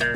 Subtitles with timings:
[0.00, 0.08] Mit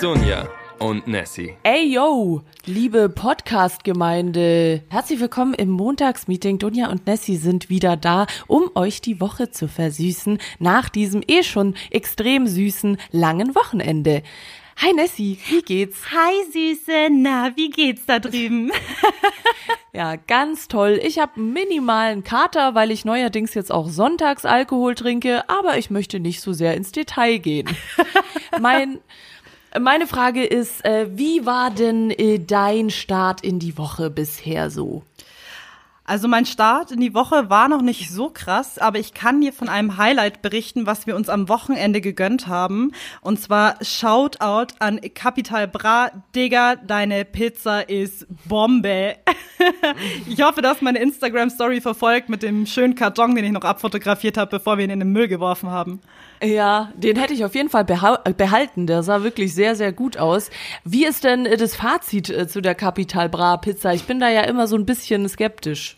[0.00, 1.56] Dunja und Nessie.
[1.64, 4.82] Ey yo, liebe Podcast-Gemeinde.
[4.88, 6.58] Herzlich willkommen im Montagsmeeting.
[6.58, 11.42] Dunja und Nessie sind wieder da, um euch die Woche zu versüßen nach diesem eh
[11.42, 14.22] schon extrem süßen langen Wochenende.
[14.76, 16.10] Hi Nessie, wie geht's?
[16.10, 18.70] Hi Süße, na, wie geht's da drüben?
[19.96, 21.00] Ja, ganz toll.
[21.00, 26.18] Ich habe minimalen Kater, weil ich neuerdings jetzt auch sonntags Alkohol trinke, aber ich möchte
[26.18, 27.68] nicht so sehr ins Detail gehen.
[28.60, 28.98] mein
[29.78, 35.02] meine Frage ist, äh, wie war denn äh, dein Start in die Woche bisher so?
[36.06, 39.54] Also mein Start in die Woche war noch nicht so krass, aber ich kann dir
[39.54, 42.92] von einem Highlight berichten, was wir uns am Wochenende gegönnt haben.
[43.22, 46.10] Und zwar Shoutout an Capital Bra.
[46.34, 49.16] Digga, deine Pizza ist Bombe.
[50.28, 54.58] ich hoffe, dass meine Instagram-Story verfolgt mit dem schönen Karton, den ich noch abfotografiert habe,
[54.58, 56.02] bevor wir ihn in den Müll geworfen haben.
[56.42, 58.86] Ja, den hätte ich auf jeden Fall behalten.
[58.86, 60.50] Der sah wirklich sehr, sehr gut aus.
[60.84, 63.94] Wie ist denn äh, das Fazit äh, zu der Capital Bra Pizza?
[63.94, 65.96] Ich bin da ja immer so ein bisschen skeptisch.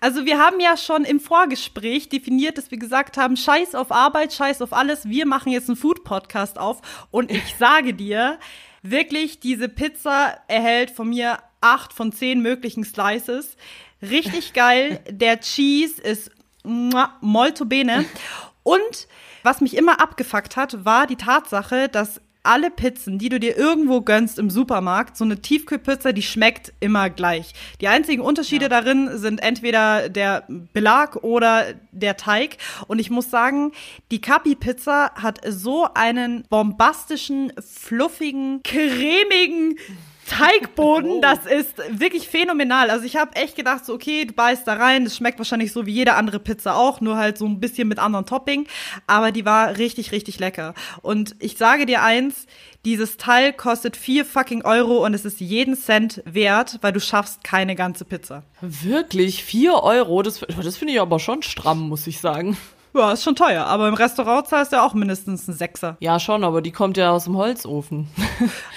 [0.00, 4.32] Also wir haben ja schon im Vorgespräch definiert, dass wir gesagt haben, scheiß auf Arbeit,
[4.32, 6.80] scheiß auf alles, wir machen jetzt einen Food-Podcast auf.
[7.10, 8.38] Und ich sage dir,
[8.82, 13.56] wirklich, diese Pizza erhält von mir acht von zehn möglichen Slices.
[14.02, 16.30] Richtig geil, der Cheese ist
[16.62, 18.04] molto bene.
[18.62, 19.08] Und
[19.42, 24.00] was mich immer abgefuckt hat, war die Tatsache, dass alle Pizzen, die du dir irgendwo
[24.00, 27.52] gönnst im Supermarkt, so eine Tiefkühlpizza, die schmeckt immer gleich.
[27.80, 28.68] Die einzigen Unterschiede ja.
[28.68, 32.56] darin sind entweder der Belag oder der Teig.
[32.86, 33.72] Und ich muss sagen,
[34.10, 39.78] die Capi-Pizza hat so einen bombastischen, fluffigen, cremigen,
[40.30, 41.20] Teigboden, oh.
[41.20, 42.88] das ist wirklich phänomenal.
[42.90, 45.86] Also ich habe echt gedacht, so okay, du beißt da rein, das schmeckt wahrscheinlich so
[45.86, 48.68] wie jede andere Pizza auch, nur halt so ein bisschen mit anderen Topping.
[49.08, 50.74] Aber die war richtig, richtig lecker.
[51.02, 52.46] Und ich sage dir eins,
[52.84, 57.42] dieses Teil kostet vier fucking Euro und es ist jeden Cent wert, weil du schaffst
[57.42, 58.44] keine ganze Pizza.
[58.60, 59.42] Wirklich?
[59.42, 60.22] Vier Euro?
[60.22, 62.56] Das, das finde ich aber schon stramm, muss ich sagen.
[62.94, 65.96] Ja, ist schon teuer, aber im Restaurant zahlst du ja auch mindestens einen Sechser.
[66.00, 68.08] Ja, schon, aber die kommt ja aus dem Holzofen.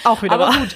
[0.04, 0.34] Auch wieder.
[0.34, 0.76] aber gut,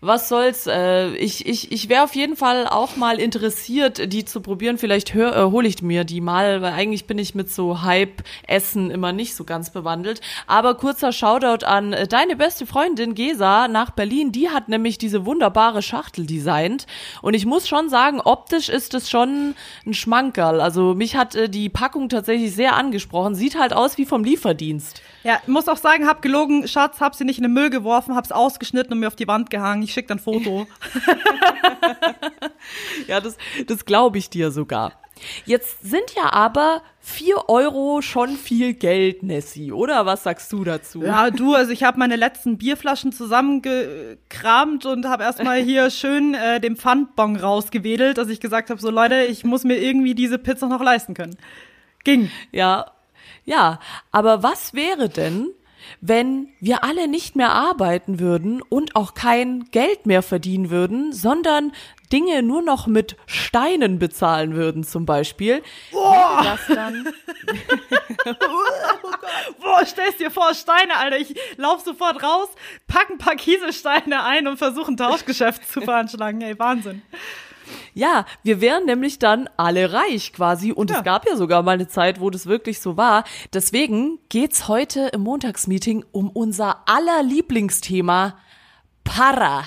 [0.00, 0.68] was soll's?
[0.68, 4.78] Äh, ich ich, ich wäre auf jeden Fall auch mal interessiert, die zu probieren.
[4.78, 8.92] Vielleicht hör, äh, hole ich mir die mal, weil eigentlich bin ich mit so Hype-Essen
[8.92, 10.20] immer nicht so ganz bewandelt.
[10.46, 14.30] Aber kurzer Shoutout an äh, deine beste Freundin Gesa nach Berlin.
[14.30, 16.86] Die hat nämlich diese wunderbare Schachtel designt.
[17.20, 20.60] Und ich muss schon sagen, optisch ist es schon ein Schmankerl.
[20.60, 23.34] Also mich hat äh, die Packung tatsächlich sehr angesprochen.
[23.34, 25.02] Sieht halt aus wie vom Lieferdienst.
[25.24, 28.32] Ja, muss auch sagen, hab gelogen, Schatz, hab sie nicht in den Müll geworfen, hab's
[28.32, 30.66] ausgeschnitten und mir auf die Wand gehangen ich schicke dann Foto.
[33.06, 33.36] ja, das,
[33.66, 34.92] das glaube ich dir sogar.
[35.44, 40.06] Jetzt sind ja aber vier Euro schon viel Geld, Nessie, oder?
[40.06, 41.02] Was sagst du dazu?
[41.02, 46.60] Ja, du, also ich habe meine letzten Bierflaschen zusammengekramt und habe erstmal hier schön äh,
[46.60, 50.68] den Pfandbon rausgewedelt, dass ich gesagt habe, so Leute, ich muss mir irgendwie diese Pizza
[50.68, 51.36] noch leisten können.
[52.04, 52.30] Ging.
[52.52, 52.92] Ja,
[53.48, 53.80] ja,
[54.12, 55.48] aber was wäre denn,
[56.02, 61.72] wenn wir alle nicht mehr arbeiten würden und auch kein Geld mehr verdienen würden, sondern
[62.12, 65.62] Dinge nur noch mit Steinen bezahlen würden, zum Beispiel.
[65.92, 66.40] Boah!
[66.42, 67.08] Das dann
[69.60, 71.18] Boah, stellst dir vor, Steine, Alter.
[71.18, 72.48] Ich lauf sofort raus,
[72.86, 76.42] pack ein paar Kieselsteine ein und versuche ein Tauschgeschäft zu veranschlagen.
[76.42, 77.00] Ey, Wahnsinn.
[77.94, 80.72] Ja, wir wären nämlich dann alle reich quasi.
[80.72, 80.98] Und ja.
[80.98, 83.24] es gab ja sogar mal eine Zeit, wo das wirklich so war.
[83.52, 88.38] Deswegen geht's heute im Montagsmeeting um unser aller Lieblingsthema
[89.04, 89.64] Para.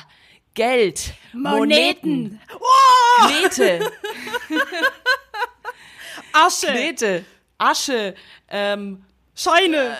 [0.53, 2.41] Geld, Moneten, Moneten.
[2.59, 3.27] Oh!
[3.27, 3.79] Knete,
[6.33, 7.25] Asche, Knete,
[7.57, 8.15] Asche,
[8.49, 9.97] ähm, Scheine,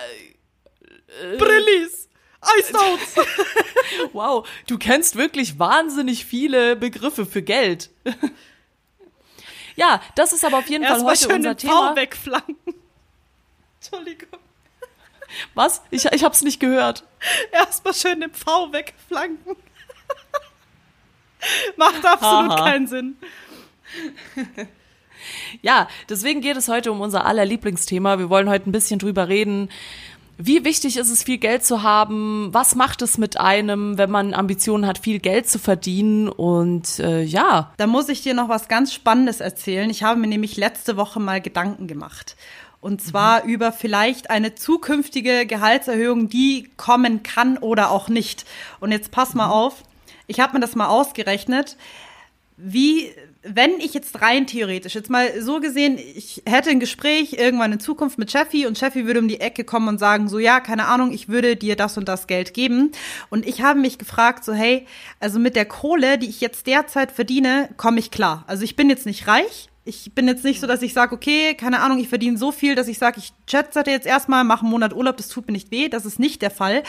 [1.22, 2.01] äh, Brillis.
[2.58, 2.98] Iced out.
[4.12, 7.90] wow, du kennst wirklich wahnsinnig viele Begriffe für Geld.
[9.76, 11.90] ja, das ist aber auf jeden Erst Fall heute unser Thema.
[11.90, 12.74] V wegflanken.
[13.80, 14.28] Entschuldigung.
[15.54, 15.82] Was?
[15.90, 17.04] Ich, ich hab's nicht gehört.
[17.52, 19.56] Erstmal schön den V wegflanken.
[21.76, 22.64] Macht absolut Aha.
[22.64, 23.16] keinen Sinn.
[25.62, 28.18] ja, deswegen geht es heute um unser aller Lieblingsthema.
[28.18, 29.70] Wir wollen heute ein bisschen drüber reden,
[30.38, 32.48] wie wichtig ist es, viel Geld zu haben?
[32.52, 36.28] Was macht es mit einem, wenn man Ambitionen hat, viel Geld zu verdienen?
[36.28, 37.72] Und äh, ja.
[37.76, 39.88] Da muss ich dir noch was ganz Spannendes erzählen.
[39.90, 42.36] Ich habe mir nämlich letzte Woche mal Gedanken gemacht.
[42.80, 43.50] Und zwar mhm.
[43.50, 48.44] über vielleicht eine zukünftige Gehaltserhöhung, die kommen kann oder auch nicht.
[48.80, 49.52] Und jetzt pass mal mhm.
[49.52, 49.84] auf.
[50.26, 51.76] Ich habe mir das mal ausgerechnet
[52.56, 53.12] wie,
[53.44, 57.80] wenn ich jetzt rein theoretisch, jetzt mal so gesehen, ich hätte ein Gespräch irgendwann in
[57.80, 60.86] Zukunft mit Cheffi und Cheffi würde um die Ecke kommen und sagen, so ja, keine
[60.86, 62.92] Ahnung, ich würde dir das und das Geld geben.
[63.30, 64.86] Und ich habe mich gefragt, so hey,
[65.18, 68.44] also mit der Kohle, die ich jetzt derzeit verdiene, komme ich klar.
[68.46, 71.54] Also ich bin jetzt nicht reich, ich bin jetzt nicht so, dass ich sage, okay,
[71.54, 74.70] keine Ahnung, ich verdiene so viel, dass ich sage, ich chatte jetzt erstmal, mache einen
[74.70, 75.88] Monat Urlaub, das tut mir nicht weh.
[75.88, 76.84] Das ist nicht der Fall.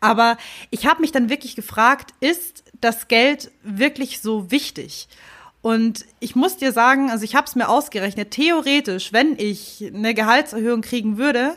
[0.00, 0.36] Aber
[0.70, 5.08] ich habe mich dann wirklich gefragt, ist das Geld wirklich so wichtig?
[5.64, 10.12] Und ich muss dir sagen, also ich habe es mir ausgerechnet, theoretisch, wenn ich eine
[10.12, 11.56] Gehaltserhöhung kriegen würde,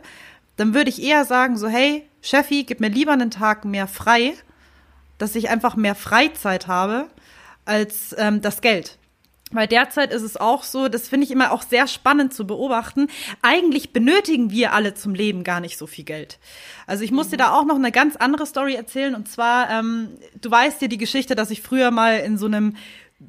[0.56, 4.34] dann würde ich eher sagen, so hey, Chefi, gib mir lieber einen Tag mehr frei,
[5.18, 7.10] dass ich einfach mehr Freizeit habe
[7.66, 8.98] als ähm, das Geld.
[9.52, 13.08] Weil derzeit ist es auch so, das finde ich immer auch sehr spannend zu beobachten.
[13.42, 16.40] Eigentlich benötigen wir alle zum Leben gar nicht so viel Geld.
[16.86, 19.16] Also ich muss dir da auch noch eine ganz andere Story erzählen.
[19.16, 22.78] Und zwar, ähm, du weißt ja die Geschichte, dass ich früher mal in so einem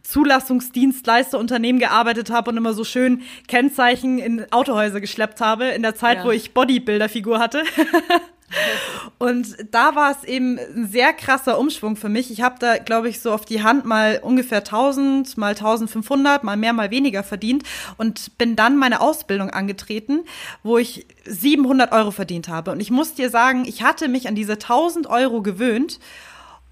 [0.02, 6.18] Zulassungsdienstleisterunternehmen gearbeitet habe und immer so schön Kennzeichen in Autohäuser geschleppt habe, in der Zeit,
[6.18, 6.24] ja.
[6.24, 7.62] wo ich Bodybuilder-Figur hatte.
[9.18, 12.30] Und da war es eben ein sehr krasser Umschwung für mich.
[12.30, 16.56] Ich habe da, glaube ich, so auf die Hand mal ungefähr 1000, mal 1500, mal
[16.56, 17.64] mehr, mal weniger verdient
[17.98, 20.24] und bin dann meine Ausbildung angetreten,
[20.62, 22.70] wo ich 700 Euro verdient habe.
[22.70, 25.98] Und ich muss dir sagen, ich hatte mich an diese 1000 Euro gewöhnt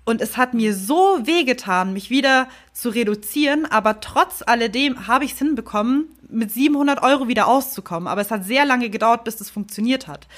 [0.06, 5.32] und es hat mir so wehgetan, mich wieder zu reduzieren, aber trotz alledem habe ich
[5.32, 8.08] es hinbekommen, mit 700 Euro wieder auszukommen.
[8.08, 10.28] Aber es hat sehr lange gedauert, bis das funktioniert hat.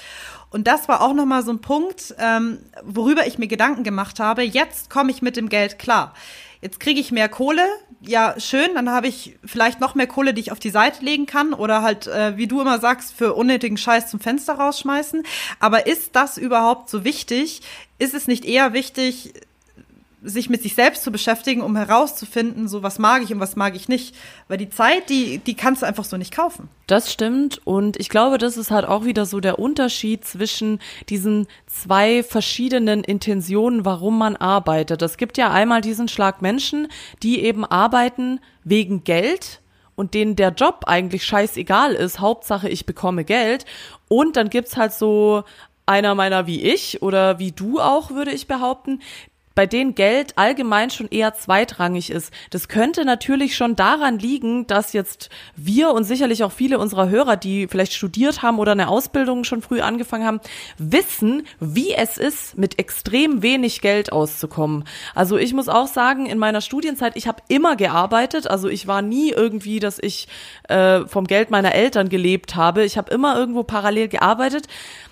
[0.49, 4.41] Und das war auch nochmal so ein Punkt, ähm, worüber ich mir Gedanken gemacht habe.
[4.41, 6.13] Jetzt komme ich mit dem Geld klar.
[6.61, 7.63] Jetzt kriege ich mehr Kohle,
[8.01, 11.25] ja schön, dann habe ich vielleicht noch mehr Kohle, die ich auf die Seite legen
[11.25, 15.23] kann oder halt, äh, wie du immer sagst, für unnötigen Scheiß zum Fenster rausschmeißen.
[15.61, 17.61] Aber ist das überhaupt so wichtig?
[17.97, 19.33] Ist es nicht eher wichtig,
[20.21, 23.75] sich mit sich selbst zu beschäftigen, um herauszufinden, so was mag ich und was mag
[23.75, 24.15] ich nicht.
[24.47, 26.69] Weil die Zeit, die, die kannst du einfach so nicht kaufen.
[26.87, 27.61] Das stimmt.
[27.65, 33.03] Und ich glaube, das ist halt auch wieder so der Unterschied zwischen diesen zwei verschiedenen
[33.03, 35.01] Intentionen, warum man arbeitet.
[35.01, 36.87] Es gibt ja einmal diesen Schlag Menschen,
[37.23, 39.61] die eben arbeiten wegen Geld
[39.95, 42.19] und denen der Job eigentlich scheißegal ist.
[42.19, 43.65] Hauptsache, ich bekomme Geld.
[44.07, 45.43] Und dann gibt's halt so
[45.85, 49.01] einer meiner wie ich oder wie du auch, würde ich behaupten,
[49.59, 52.31] bei denen Geld allgemein schon eher zweitrangig ist.
[52.49, 57.35] Das könnte natürlich schon daran liegen, dass jetzt wir und sicherlich auch viele unserer Hörer,
[57.35, 60.39] die vielleicht studiert haben oder eine Ausbildung schon früh angefangen haben,
[60.77, 64.85] wissen, wie es ist, mit extrem wenig Geld auszukommen.
[65.13, 68.47] Also ich muss auch sagen, in meiner Studienzeit, ich habe immer gearbeitet.
[68.49, 70.29] Also ich war nie irgendwie, dass ich
[70.69, 72.85] äh, vom Geld meiner Eltern gelebt habe.
[72.85, 74.67] Ich habe immer irgendwo parallel gearbeitet.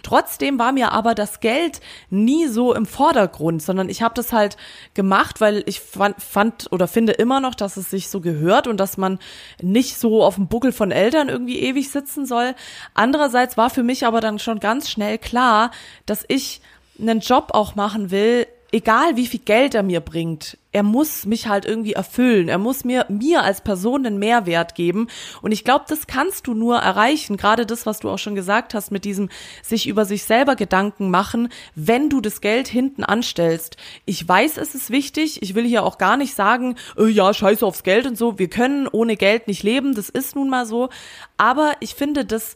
[0.07, 4.56] Trotzdem war mir aber das Geld nie so im Vordergrund, sondern ich habe das halt
[4.94, 8.77] gemacht, weil ich fand, fand oder finde immer noch, dass es sich so gehört und
[8.77, 9.19] dass man
[9.62, 12.56] nicht so auf dem Buckel von Eltern irgendwie ewig sitzen soll.
[12.94, 15.71] Andererseits war für mich aber dann schon ganz schnell klar,
[16.06, 16.62] dass ich
[16.98, 21.48] einen Job auch machen will, egal wie viel Geld er mir bringt, er muss mich
[21.48, 22.50] halt irgendwie erfüllen.
[22.50, 25.08] Er muss mir, mir als Person einen Mehrwert geben.
[25.42, 27.38] Und ich glaube, das kannst du nur erreichen.
[27.38, 29.30] Gerade das, was du auch schon gesagt hast, mit diesem
[29.64, 33.78] sich über sich selber Gedanken machen, wenn du das Geld hinten anstellst.
[34.06, 35.42] Ich weiß, es ist wichtig.
[35.42, 38.38] Ich will hier auch gar nicht sagen, äh, ja, scheiße aufs Geld und so.
[38.38, 39.96] Wir können ohne Geld nicht leben.
[39.96, 40.90] Das ist nun mal so.
[41.38, 42.56] Aber ich finde, dass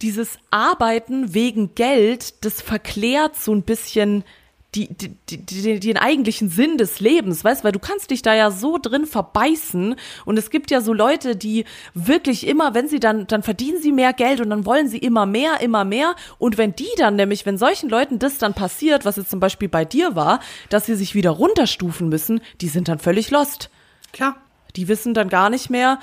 [0.00, 4.24] dieses Arbeiten wegen Geld, das verklärt so ein bisschen
[4.74, 8.50] die, die, die, den eigentlichen Sinn des Lebens, weißt, weil du kannst dich da ja
[8.50, 13.26] so drin verbeißen und es gibt ja so Leute, die wirklich immer, wenn sie dann,
[13.26, 16.74] dann verdienen sie mehr Geld und dann wollen sie immer mehr, immer mehr und wenn
[16.76, 20.14] die dann nämlich, wenn solchen Leuten das dann passiert, was jetzt zum Beispiel bei dir
[20.14, 23.70] war, dass sie sich wieder runterstufen müssen, die sind dann völlig lost.
[24.12, 24.36] Klar.
[24.76, 25.98] Die wissen dann gar nicht mehr,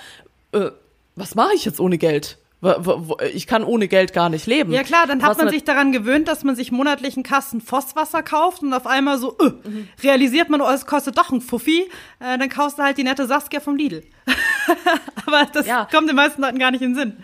[0.52, 0.72] äh,
[1.16, 2.38] was mache ich jetzt ohne Geld?
[3.34, 4.72] Ich kann ohne Geld gar nicht leben.
[4.72, 7.62] Ja klar, dann hat Was man sich daran gewöhnt, dass man sich monatlich einen Kasten
[7.62, 9.88] Fosswasser kauft und auf einmal so, äh, mhm.
[10.02, 11.88] realisiert man, oh, es kostet doch ein Fuffi,
[12.20, 14.04] äh, dann kaufst du halt die nette Saskia vom Lidl.
[15.28, 15.88] Aber das ja.
[15.92, 17.18] kommt den meisten Leuten gar nicht in den Sinn.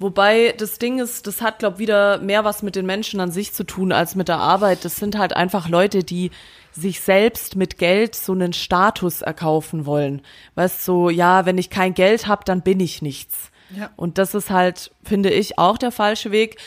[0.00, 3.52] Wobei das Ding ist, das hat, glaube wieder mehr was mit den Menschen an sich
[3.52, 4.84] zu tun als mit der Arbeit.
[4.84, 6.30] Das sind halt einfach Leute, die
[6.72, 10.22] sich selbst mit Geld so einen Status erkaufen wollen.
[10.54, 13.50] Weißt so, ja, wenn ich kein Geld habe, dann bin ich nichts.
[13.76, 13.90] Ja.
[13.96, 16.58] Und das ist halt, finde ich, auch der falsche Weg.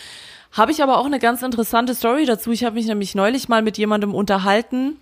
[0.51, 2.51] Habe ich aber auch eine ganz interessante Story dazu.
[2.51, 4.97] Ich habe mich nämlich neulich mal mit jemandem unterhalten.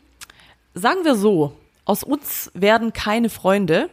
[0.73, 1.53] Sagen wir so,
[1.85, 3.89] aus uns werden keine Freunde.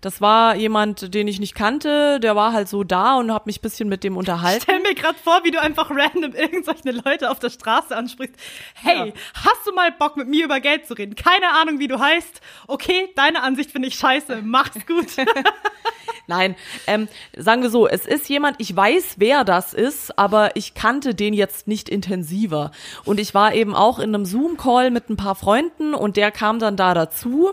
[0.00, 3.60] Das war jemand, den ich nicht kannte, der war halt so da und hab mich
[3.60, 4.62] bisschen mit dem unterhalten.
[4.62, 8.34] Stell mir gerade vor, wie du einfach random irgendwelche Leute auf der Straße ansprichst.
[8.74, 9.12] Hey, ja.
[9.34, 11.14] hast du mal Bock mit mir über Geld zu reden?
[11.16, 12.40] Keine Ahnung, wie du heißt.
[12.66, 14.40] Okay, deine Ansicht finde ich scheiße.
[14.42, 15.08] Mach's gut.
[16.26, 16.54] Nein,
[16.86, 21.14] ähm, sagen wir so, es ist jemand, ich weiß, wer das ist, aber ich kannte
[21.14, 22.70] den jetzt nicht intensiver.
[23.04, 26.58] Und ich war eben auch in einem Zoom-Call mit ein paar Freunden und der kam
[26.58, 27.52] dann da dazu.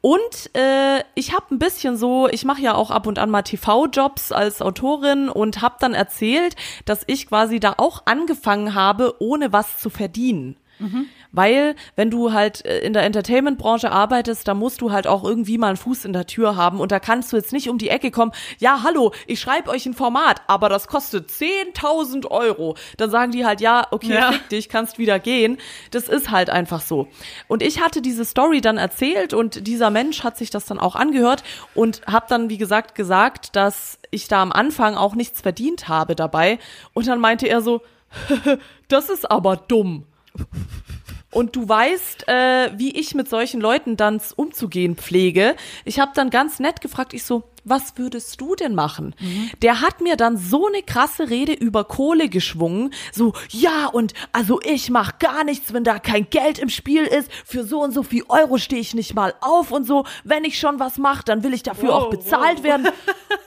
[0.00, 3.42] Und äh, ich habe ein bisschen so, ich mache ja auch ab und an mal
[3.42, 9.52] TV-Jobs als Autorin und habe dann erzählt, dass ich quasi da auch angefangen habe, ohne
[9.52, 10.56] was zu verdienen.
[10.78, 11.06] Mhm.
[11.32, 15.58] Weil, wenn du halt äh, in der Entertainment-Branche arbeitest, da musst du halt auch irgendwie
[15.58, 17.88] mal einen Fuß in der Tür haben und da kannst du jetzt nicht um die
[17.88, 22.76] Ecke kommen, ja, hallo, ich schreibe euch ein Format, aber das kostet 10.000 Euro.
[22.96, 24.32] Dann sagen die halt, ja, okay, ja.
[24.32, 25.58] fick dich, kannst wieder gehen.
[25.90, 27.08] Das ist halt einfach so.
[27.48, 30.96] Und ich hatte diese Story dann erzählt und dieser Mensch hat sich das dann auch
[30.96, 31.42] angehört
[31.74, 36.14] und hab dann, wie gesagt, gesagt, dass ich da am Anfang auch nichts verdient habe
[36.14, 36.58] dabei.
[36.94, 37.82] Und dann meinte er so,
[38.88, 40.04] das ist aber dumm.
[41.36, 45.54] Und du weißt, äh, wie ich mit solchen Leuten dann umzugehen pflege.
[45.84, 49.14] Ich habe dann ganz nett gefragt, ich so, was würdest du denn machen?
[49.20, 49.50] Mhm.
[49.60, 54.60] Der hat mir dann so eine krasse Rede über Kohle geschwungen, so, ja, und also
[54.62, 58.02] ich mach gar nichts, wenn da kein Geld im Spiel ist, für so und so
[58.02, 61.42] viel Euro stehe ich nicht mal auf und so, wenn ich schon was mache, dann
[61.42, 62.64] will ich dafür wow, auch bezahlt wow.
[62.64, 62.88] werden.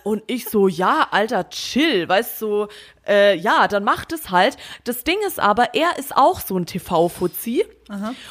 [0.03, 2.67] Und ich so, ja, Alter, chill, weißt du, so,
[3.05, 4.58] äh, ja, dann macht es halt.
[4.86, 7.65] Das Ding ist aber, er ist auch so ein TV-Fuzzi.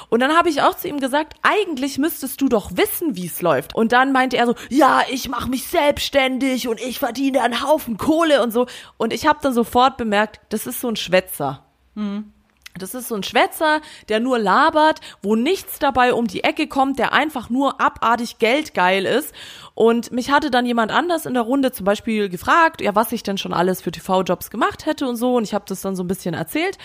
[0.09, 3.43] Und dann habe ich auch zu ihm gesagt, eigentlich müsstest du doch wissen, wie es
[3.43, 3.75] läuft.
[3.75, 7.97] Und dann meinte er so, ja, ich mache mich selbstständig und ich verdiene einen Haufen
[7.97, 8.67] Kohle und so.
[8.97, 11.65] Und ich habe dann sofort bemerkt, das ist so ein Schwätzer.
[11.95, 12.33] Mhm.
[12.79, 16.99] Das ist so ein Schwätzer, der nur labert, wo nichts dabei um die Ecke kommt,
[16.99, 19.35] der einfach nur abartig geldgeil ist.
[19.75, 23.25] Und mich hatte dann jemand anders in der Runde zum Beispiel gefragt, ja, was ich
[23.25, 25.37] denn schon alles für TV-Jobs gemacht hätte und so.
[25.37, 26.79] Und ich habe das dann so ein bisschen erzählt.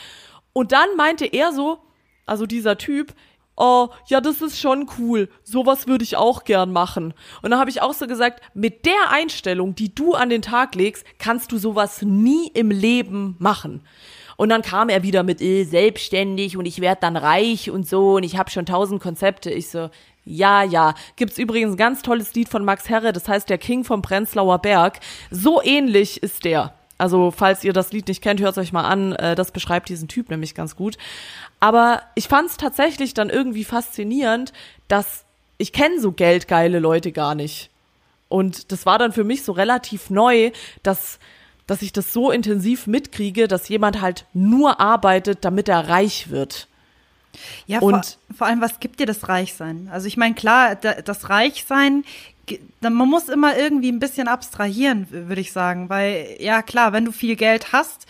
[0.52, 1.80] Und dann meinte er so,
[2.26, 3.14] also dieser Typ,
[3.56, 5.30] oh, ja, das ist schon cool.
[5.44, 7.14] Sowas würde ich auch gern machen.
[7.42, 10.76] Und dann habe ich auch so gesagt, mit der Einstellung, die du an den Tag
[10.76, 13.82] legst, kannst du sowas nie im Leben machen.
[14.36, 18.16] Und dann kam er wieder mit äh, selbstständig und ich werde dann reich und so
[18.16, 19.52] und ich habe schon tausend Konzepte.
[19.52, 19.90] Ich so,
[20.26, 20.96] ja, ja.
[21.16, 24.60] Gibt's übrigens ein ganz tolles Lied von Max Herre, das heißt Der King vom Prenzlauer
[24.60, 25.00] Berg.
[25.30, 26.74] So ähnlich ist der.
[27.04, 29.12] Also, falls ihr das Lied nicht kennt, hört euch mal an.
[29.12, 30.98] Äh, das beschreibt diesen Typ nämlich ganz gut.
[31.60, 34.54] Aber ich fand's tatsächlich dann irgendwie faszinierend,
[34.88, 35.26] dass
[35.58, 37.72] ich kenne so geldgeile Leute gar nicht.
[38.30, 41.20] Und das war dann für mich so relativ neu, dass
[41.68, 46.70] dass ich das so intensiv mitkriege, dass jemand halt nur arbeitet, damit er reich wird.
[47.68, 49.90] Ja, und vor, vor allem, was gibt dir das Reichsein?
[49.92, 52.06] Also ich meine, klar, das Reichsein,
[52.82, 57.12] man muss immer irgendwie ein bisschen abstrahieren, würde ich sagen, weil ja klar, wenn du
[57.12, 58.06] viel Geld hast,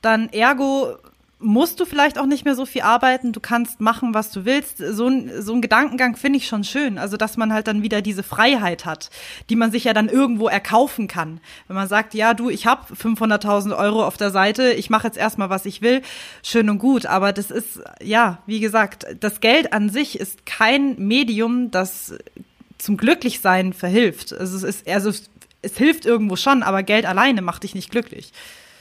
[0.00, 0.96] dann ergo
[1.44, 4.78] musst du vielleicht auch nicht mehr so viel arbeiten, du kannst machen, was du willst.
[4.78, 6.98] So ein, so ein Gedankengang finde ich schon schön.
[6.98, 9.10] Also, dass man halt dann wieder diese Freiheit hat,
[9.50, 11.40] die man sich ja dann irgendwo erkaufen kann.
[11.68, 15.18] Wenn man sagt, ja, du, ich habe 500.000 Euro auf der Seite, ich mache jetzt
[15.18, 16.02] erstmal, was ich will,
[16.42, 17.06] schön und gut.
[17.06, 22.14] Aber das ist, ja, wie gesagt, das Geld an sich ist kein Medium, das
[22.78, 24.32] zum Glücklichsein verhilft.
[24.32, 25.10] Also, es ist, also,
[25.62, 28.32] es hilft irgendwo schon, aber Geld alleine macht dich nicht glücklich.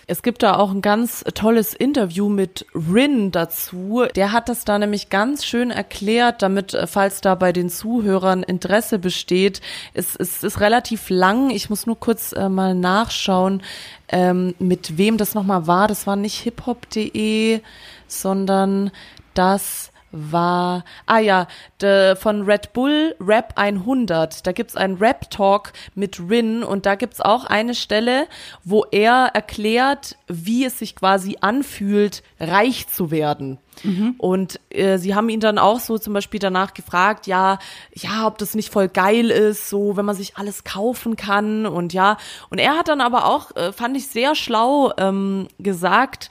[0.06, 4.04] Es gibt da auch ein ganz tolles Interview mit Rin dazu.
[4.16, 8.44] Der hat das da nämlich ganz schön erklärt, damit, äh, falls da bei den Zuhörern
[8.44, 9.62] Interesse besteht.
[9.94, 11.52] Es, es ist relativ lang.
[11.52, 13.64] Ich muss nur kurz äh, mal nachschauen,
[14.10, 15.88] ähm, mit wem das nochmal war.
[15.88, 17.62] Das war nicht hiphop.de,
[18.08, 18.92] sondern
[19.34, 21.48] das war, ah ja,
[21.82, 24.46] de, von Red Bull Rap 100.
[24.46, 28.28] Da gibt's einen Rap-Talk mit Rin und da gibt's auch eine Stelle,
[28.64, 33.58] wo er erklärt, wie es sich quasi anfühlt, reich zu werden.
[33.82, 34.16] Mhm.
[34.20, 37.58] Und äh, sie haben ihn dann auch so zum Beispiel danach gefragt, ja,
[37.94, 41.92] ja, ob das nicht voll geil ist, so wenn man sich alles kaufen kann und
[41.92, 42.18] ja.
[42.50, 46.30] Und er hat dann aber auch, äh, fand ich sehr schlau ähm, gesagt,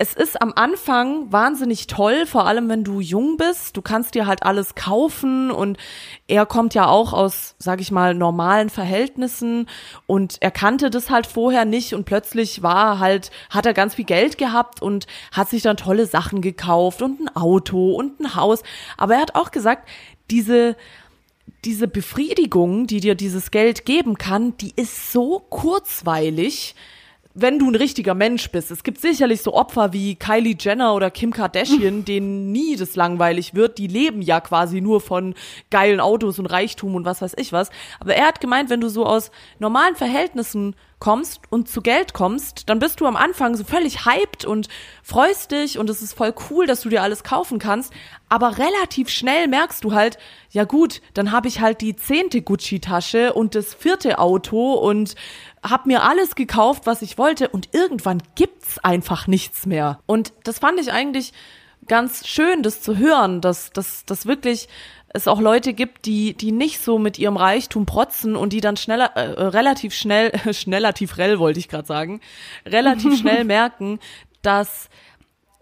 [0.00, 3.76] es ist am Anfang wahnsinnig toll, vor allem wenn du jung bist.
[3.76, 5.76] Du kannst dir halt alles kaufen und
[6.28, 9.68] er kommt ja auch aus, sag ich mal, normalen Verhältnissen
[10.06, 14.04] und er kannte das halt vorher nicht und plötzlich war halt, hat er ganz viel
[14.04, 18.62] Geld gehabt und hat sich dann tolle Sachen gekauft und ein Auto und ein Haus.
[18.96, 19.88] Aber er hat auch gesagt,
[20.30, 20.76] diese,
[21.64, 26.76] diese Befriedigung, die dir dieses Geld geben kann, die ist so kurzweilig,
[27.40, 28.70] wenn du ein richtiger Mensch bist.
[28.70, 33.54] Es gibt sicherlich so Opfer wie Kylie Jenner oder Kim Kardashian, denen nie das langweilig
[33.54, 33.78] wird.
[33.78, 35.34] Die leben ja quasi nur von
[35.70, 37.70] geilen Autos und Reichtum und was weiß ich was.
[38.00, 42.68] Aber er hat gemeint, wenn du so aus normalen Verhältnissen kommst und zu Geld kommst,
[42.68, 44.68] dann bist du am Anfang so völlig hyped und
[45.02, 47.92] freust dich und es ist voll cool, dass du dir alles kaufen kannst.
[48.28, 50.18] Aber relativ schnell merkst du halt,
[50.50, 55.14] ja gut, dann habe ich halt die zehnte Gucci-Tasche und das vierte Auto und
[55.62, 60.00] hab mir alles gekauft, was ich wollte und irgendwann gibt's einfach nichts mehr.
[60.06, 61.32] Und das fand ich eigentlich
[61.86, 64.68] ganz schön, das zu hören, dass, dass, dass wirklich
[65.14, 68.76] es auch Leute gibt, die, die nicht so mit ihrem Reichtum protzen und die dann
[68.76, 72.20] schneller, äh, relativ schnell, schnellativ rell wollte ich gerade sagen,
[72.66, 73.98] relativ schnell merken,
[74.42, 74.88] dass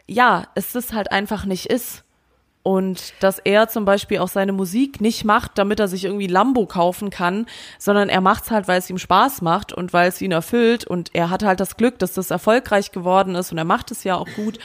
[0.09, 2.05] ja, es das halt einfach nicht ist.
[2.67, 6.67] Und dass er zum Beispiel auch seine Musik nicht macht, damit er sich irgendwie Lambo
[6.67, 7.47] kaufen kann,
[7.79, 10.85] sondern er macht's halt, weil es ihm Spaß macht und weil es ihn erfüllt.
[10.85, 14.03] Und er hat halt das Glück, dass das erfolgreich geworden ist und er macht es
[14.03, 14.59] ja auch gut.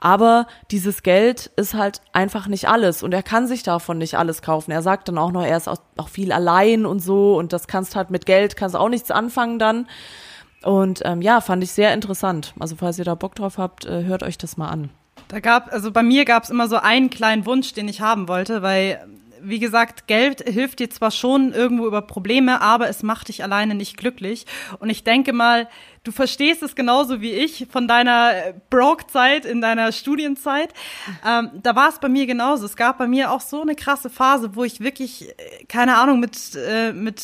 [0.00, 4.40] Aber dieses Geld ist halt einfach nicht alles und er kann sich davon nicht alles
[4.40, 4.70] kaufen.
[4.70, 7.96] Er sagt dann auch noch, er ist auch, viel allein und so und das kannst
[7.96, 9.88] halt mit Geld, kannst auch nichts anfangen dann.
[10.62, 12.54] Und ähm, ja, fand ich sehr interessant.
[12.58, 14.88] Also falls ihr da Bock drauf habt, äh, hört euch das mal an.
[15.32, 18.28] Da gab, also bei mir gab es immer so einen kleinen Wunsch, den ich haben
[18.28, 19.02] wollte, weil,
[19.40, 23.74] wie gesagt, Geld hilft dir zwar schon irgendwo über Probleme, aber es macht dich alleine
[23.74, 24.44] nicht glücklich.
[24.78, 25.70] Und ich denke mal,
[26.04, 30.72] du verstehst es genauso wie ich von deiner äh, Broke-Zeit in deiner Studienzeit.
[31.26, 32.66] Ähm, da war es bei mir genauso.
[32.66, 36.18] Es gab bei mir auch so eine krasse Phase, wo ich wirklich, äh, keine Ahnung,
[36.18, 37.22] mit, äh, mit,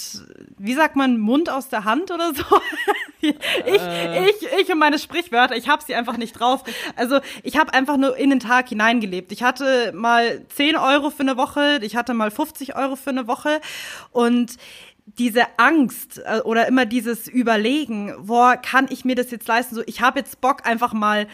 [0.58, 2.44] wie sagt man, Mund aus der Hand oder so.
[3.20, 4.30] ich, äh.
[4.30, 6.62] ich, ich und meine Sprichwörter, ich habe sie einfach nicht drauf.
[6.94, 9.32] Also ich habe einfach nur in den Tag hineingelebt.
[9.32, 13.26] Ich hatte mal 10 Euro für eine Woche, ich hatte mal 50 Euro für eine
[13.26, 13.61] Woche
[14.12, 14.56] und
[15.16, 19.74] diese Angst äh, oder immer dieses Überlegen, boah, kann ich mir das jetzt leisten?
[19.74, 21.26] So, ich habe jetzt Bock einfach mal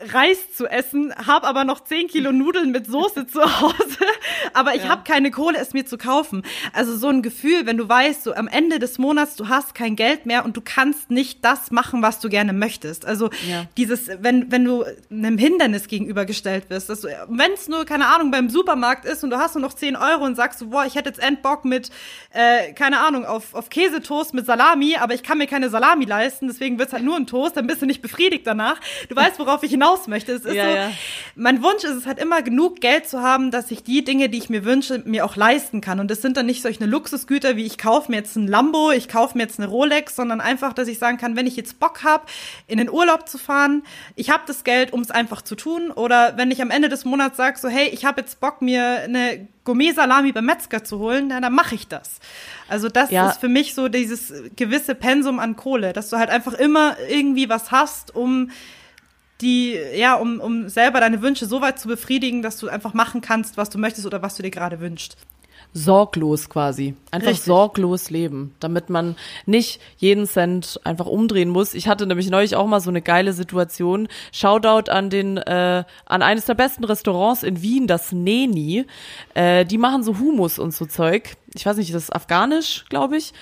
[0.00, 3.98] Reis zu essen, habe aber noch 10 Kilo Nudeln mit Soße zu Hause,
[4.52, 4.88] aber ich ja.
[4.90, 6.42] habe keine Kohle, es mir zu kaufen.
[6.72, 9.96] Also so ein Gefühl, wenn du weißt, so am Ende des Monats, du hast kein
[9.96, 13.06] Geld mehr und du kannst nicht das machen, was du gerne möchtest.
[13.06, 13.66] Also ja.
[13.76, 18.50] dieses, wenn, wenn du einem Hindernis gegenübergestellt wirst, dass wenn es nur, keine Ahnung, beim
[18.50, 21.08] Supermarkt ist und du hast nur noch 10 Euro und sagst so, boah, ich hätte
[21.08, 21.90] jetzt Endbock mit,
[22.32, 26.48] äh, keine Ahnung, auf, auf Käsetoast mit Salami, aber ich kann mir keine Salami leisten,
[26.48, 28.80] deswegen wird's halt nur ein Toast, dann bist du nicht befriedigt danach.
[29.08, 30.32] Du weißt, worauf ich hinaus möchte.
[30.32, 30.90] Es ist ja, so, ja.
[31.34, 34.38] mein Wunsch ist es halt immer genug Geld zu haben, dass ich die Dinge, die
[34.38, 36.00] ich mir wünsche, mir auch leisten kann.
[36.00, 39.08] Und es sind dann nicht solche Luxusgüter, wie ich kaufe mir jetzt ein Lambo, ich
[39.08, 42.02] kaufe mir jetzt eine Rolex, sondern einfach, dass ich sagen kann, wenn ich jetzt Bock
[42.04, 42.24] habe,
[42.66, 43.82] in den Urlaub zu fahren,
[44.14, 45.90] ich habe das Geld, um es einfach zu tun.
[45.90, 49.02] Oder wenn ich am Ende des Monats sage, so hey, ich habe jetzt Bock, mir
[49.02, 52.20] eine Gourmet-Salami beim Metzger zu holen, dann, dann mache ich das.
[52.68, 53.28] Also das ja.
[53.28, 57.48] ist für mich so dieses gewisse Pensum an Kohle, dass du halt einfach immer irgendwie
[57.50, 58.50] was hast, um
[59.40, 63.20] die, ja, um, um selber deine Wünsche so weit zu befriedigen, dass du einfach machen
[63.20, 65.16] kannst, was du möchtest oder was du dir gerade wünschst.
[65.72, 66.94] Sorglos quasi.
[67.10, 67.44] Einfach Richtig.
[67.44, 71.74] sorglos leben, damit man nicht jeden Cent einfach umdrehen muss.
[71.74, 74.08] Ich hatte nämlich neulich auch mal so eine geile Situation.
[74.32, 78.86] Shoutout an den, äh, an eines der besten Restaurants in Wien, das Neni.
[79.34, 81.36] Äh, die machen so Humus und so Zeug.
[81.54, 83.34] Ich weiß nicht, das ist afghanisch, glaube ich.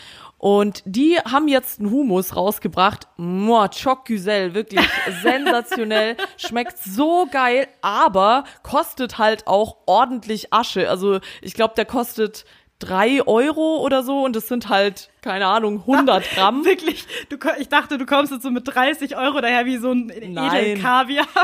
[0.45, 3.09] Und die haben jetzt einen Humus rausgebracht.
[3.17, 4.87] Moa, Choc Güzel, wirklich
[5.23, 6.19] sensationell.
[6.37, 10.91] Schmeckt so geil, aber kostet halt auch ordentlich Asche.
[10.91, 12.45] Also ich glaube, der kostet
[12.79, 16.67] drei Euro oder so und es sind halt, keine Ahnung, 100 Gramm.
[16.67, 17.07] Wirklich?
[17.31, 21.27] Du, ich dachte, du kommst jetzt so mit 30 Euro daher wie so ein Edelkaviar.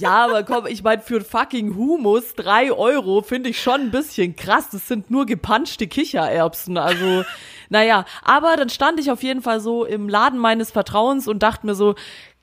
[0.00, 4.34] Ja, aber komm, ich meine, für fucking Humus drei Euro finde ich schon ein bisschen
[4.34, 4.70] krass.
[4.70, 7.24] Das sind nur gepanschte Kichererbsen, also
[7.68, 11.66] naja, aber dann stand ich auf jeden Fall so im Laden meines Vertrauens und dachte
[11.66, 11.94] mir so,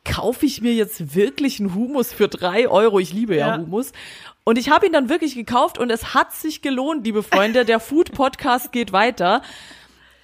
[0.03, 2.99] kaufe ich mir jetzt wirklich einen Humus für drei Euro?
[2.99, 3.57] Ich liebe ja, ja.
[3.57, 3.91] Humus.
[4.43, 7.63] Und ich habe ihn dann wirklich gekauft und es hat sich gelohnt, liebe Freunde.
[7.65, 9.43] Der Food Podcast geht weiter.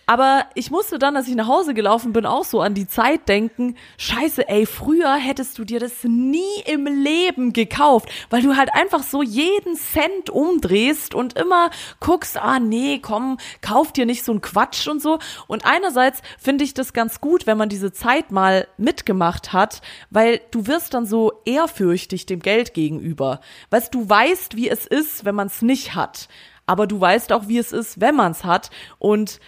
[0.10, 3.28] Aber ich musste dann, als ich nach Hause gelaufen bin, auch so an die Zeit
[3.28, 8.74] denken, scheiße, ey, früher hättest du dir das nie im Leben gekauft, weil du halt
[8.74, 14.32] einfach so jeden Cent umdrehst und immer guckst, ah nee, komm, kauf dir nicht so
[14.32, 15.20] ein Quatsch und so.
[15.48, 20.40] Und einerseits finde ich das ganz gut, wenn man diese Zeit mal mitgemacht hat, weil
[20.52, 23.42] du wirst dann so ehrfürchtig dem Geld gegenüber.
[23.72, 26.30] Weißt du weißt, wie es ist, wenn man es nicht hat.
[26.66, 28.70] Aber du weißt auch, wie es ist, wenn man es hat.
[29.00, 29.42] Und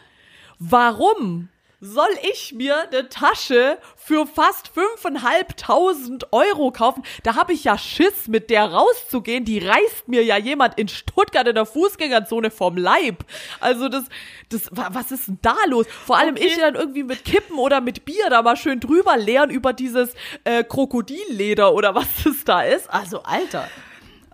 [0.58, 1.48] warum
[1.80, 7.02] soll ich mir eine Tasche für fast 5.500 Euro kaufen?
[7.22, 9.44] Da habe ich ja Schiss, mit der rauszugehen.
[9.44, 13.24] Die reißt mir ja jemand in Stuttgart in der Fußgängerzone vom Leib.
[13.60, 14.04] Also das,
[14.48, 15.86] das, wa- was ist denn da los?
[16.06, 16.46] Vor allem Okay.
[16.46, 20.10] ich dann irgendwie mit Kippen oder mit Bier da mal schön drüber leeren über dieses
[20.44, 22.88] äh, Krokodilleder oder was das da ist.
[22.90, 23.68] Also, Alter.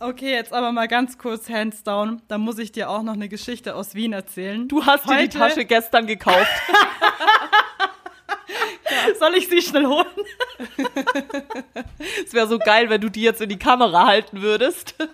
[0.04, 2.20] Okay, jetzt aber mal ganz kurz hands down.
[2.26, 4.66] Da muss ich dir auch noch eine Geschichte aus Wien erzählen.
[4.66, 6.50] Du hast dir die Heute- Tasche gestern gekauft.
[9.20, 10.06] Soll ich sie schnell holen?
[12.26, 14.94] Es wäre so geil, wenn du die jetzt in die Kamera halten würdest.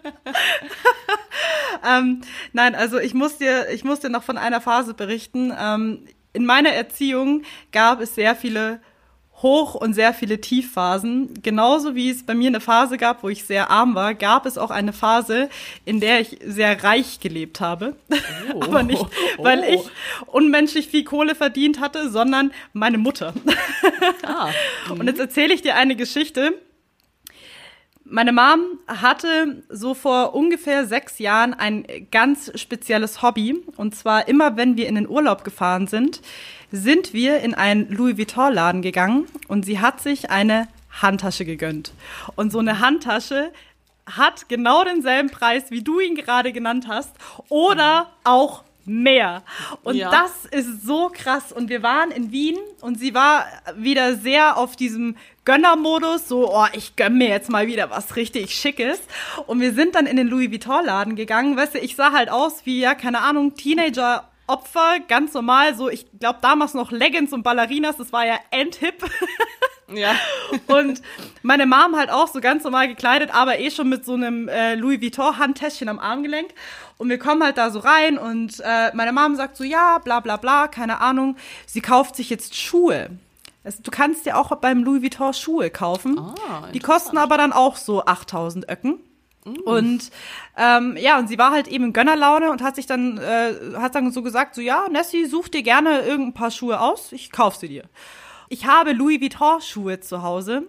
[1.89, 2.23] Ähm,
[2.53, 5.55] nein, also ich muss dir, ich muss dir noch von einer Phase berichten.
[5.57, 8.81] Ähm, in meiner Erziehung gab es sehr viele
[9.43, 11.35] Hoch- und sehr viele Tiefphasen.
[11.43, 14.59] Genauso wie es bei mir eine Phase gab, wo ich sehr arm war, gab es
[14.59, 15.49] auch eine Phase,
[15.85, 17.95] in der ich sehr reich gelebt habe.
[18.61, 19.05] Aber nicht,
[19.39, 19.73] weil Oh.
[19.75, 23.33] ich unmenschlich viel Kohle verdient hatte, sondern meine Mutter.
[24.25, 24.49] Ah.
[24.91, 26.55] Und jetzt erzähle ich dir eine Geschichte.
[28.11, 33.63] Meine Mom hatte so vor ungefähr sechs Jahren ein ganz spezielles Hobby.
[33.77, 36.23] Und zwar immer, wenn wir in den Urlaub gefahren sind,
[36.71, 40.69] sind wir in einen Louis Vuitton-Laden gegangen und sie hat sich eine
[41.03, 41.93] Handtasche gegönnt.
[42.37, 43.53] Und so eine Handtasche
[44.07, 47.11] hat genau denselben Preis, wie du ihn gerade genannt hast,
[47.49, 49.43] oder auch mehr.
[49.83, 50.11] Und Ja.
[50.11, 51.53] das ist so krass.
[51.53, 53.45] Und wir waren in Wien und sie war
[53.77, 58.55] wieder sehr auf diesem Gönnermodus, so, oh, ich gönn mir jetzt mal wieder was richtig
[58.55, 59.01] Schickes.
[59.47, 61.57] Und wir sind dann in den Louis Vuitton-Laden gegangen.
[61.57, 64.29] Weißt du, ich sah halt aus wie, ja, keine Ahnung, Teenager.
[64.49, 69.05] Opfer, ganz normal, so, ich glaube damals noch Leggings und Ballerinas, das war ja endhip.
[69.91, 70.15] Ja.
[70.67, 71.01] Und
[71.43, 74.75] meine Mom halt auch so ganz normal gekleidet, aber eh schon mit so einem äh,
[74.75, 76.51] Louis Vuitton Handtäschchen am Armgelenk.
[76.99, 80.21] Und wir kommen halt da so rein und äh, meine Mom sagt so, ja, bla
[80.21, 81.37] bla bla, keine Ahnung.
[81.67, 83.09] Sie kauft sich jetzt Schuhe.
[83.65, 86.19] Also, du kannst dir auch beim Louis Vuitton Schuhe kaufen.
[86.19, 89.01] Ah, Die kosten aber dann auch so 8000 Öcken.
[89.57, 90.11] Und
[90.57, 93.95] ähm, ja, und sie war halt eben in Gönnerlaune und hat sich dann, äh, hat
[93.95, 97.57] dann so gesagt, so ja, Nessie, such dir gerne irgendein paar Schuhe aus, ich kauf
[97.57, 97.85] sie dir.
[98.49, 100.67] Ich habe Louis Vuitton Schuhe zu Hause.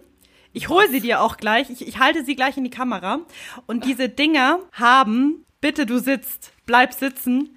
[0.52, 1.70] Ich hole sie dir auch gleich.
[1.70, 3.20] Ich, ich halte sie gleich in die Kamera.
[3.66, 7.56] Und diese Dinger haben, bitte du sitzt, bleib sitzen,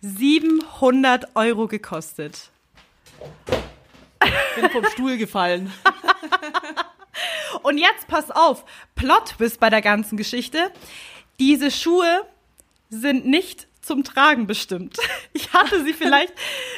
[0.00, 2.50] 700 Euro gekostet.
[4.54, 5.72] Bin vom Stuhl gefallen.
[7.62, 10.70] Und jetzt pass auf, Plot-Twist bei der ganzen Geschichte.
[11.38, 12.22] Diese Schuhe
[12.90, 14.98] sind nicht zum Tragen bestimmt.
[15.34, 16.32] Ich hatte sie vielleicht,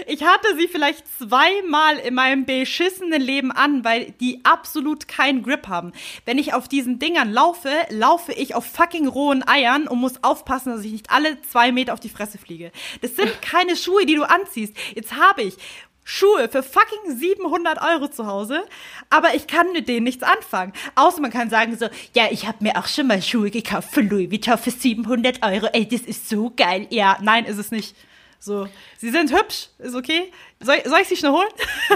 [0.07, 5.67] ich hatte sie vielleicht zweimal in meinem beschissenen Leben an, weil die absolut keinen Grip
[5.67, 5.93] haben.
[6.27, 10.75] Wenn ich auf diesen Dingern laufe, laufe ich auf fucking rohen Eiern und muss aufpassen,
[10.75, 12.71] dass ich nicht alle zwei Meter auf die Fresse fliege.
[13.01, 14.75] Das sind keine Schuhe, die du anziehst.
[14.95, 15.57] Jetzt habe ich
[16.05, 18.63] Schuhe für fucking 700 Euro zu Hause,
[19.11, 20.73] aber ich kann mit denen nichts anfangen.
[20.97, 24.01] Außer man kann sagen so, ja, ich habe mir auch schon mal Schuhe gekauft für
[24.01, 25.67] Louis Vuitton für 700 Euro.
[25.73, 26.87] Ey, das ist so geil.
[26.91, 27.95] Ja, nein, ist es nicht.
[28.43, 30.33] So, sie sind hübsch, ist okay.
[30.61, 31.49] Soll, soll ich sie schnell holen?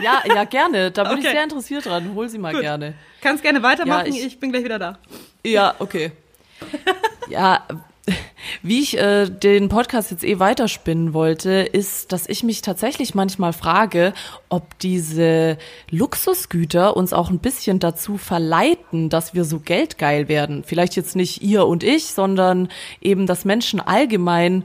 [0.02, 0.90] Ja, ja, gerne.
[0.90, 1.34] Da bin ich Okay.
[1.34, 2.14] sehr interessiert dran.
[2.14, 2.60] Hol sie mal Gut.
[2.60, 2.94] gerne.
[3.22, 4.98] Kannst gerne weitermachen, Ja, ich- ich, bin gleich wieder da.
[5.44, 6.12] Ja, okay.
[7.30, 7.66] Ja,
[8.62, 13.52] wie ich äh, den Podcast jetzt eh weiterspinnen wollte, ist, dass ich mich tatsächlich manchmal
[13.52, 14.12] frage,
[14.48, 15.56] ob diese
[15.90, 20.64] Luxusgüter uns auch ein bisschen dazu verleiten, dass wir so geldgeil werden.
[20.64, 22.68] Vielleicht jetzt nicht ihr und ich, sondern
[23.00, 24.64] eben, dass Menschen allgemein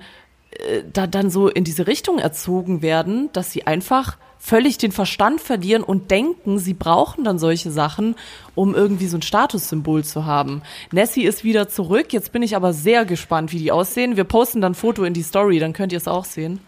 [0.52, 5.42] äh, da dann so in diese Richtung erzogen werden, dass sie einfach völlig den Verstand
[5.42, 8.16] verlieren und denken, sie brauchen dann solche Sachen,
[8.56, 10.64] um irgendwie so ein Statussymbol zu haben.
[10.92, 14.16] Nessie ist wieder zurück, jetzt bin ich aber sehr gespannt, wie die aussehen.
[14.18, 16.60] Wir posten dann ein Foto in die Story, dann könnt ihr es auch sehen.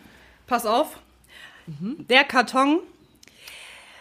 [0.46, 1.00] Pass auf.
[2.10, 2.80] Der Karton,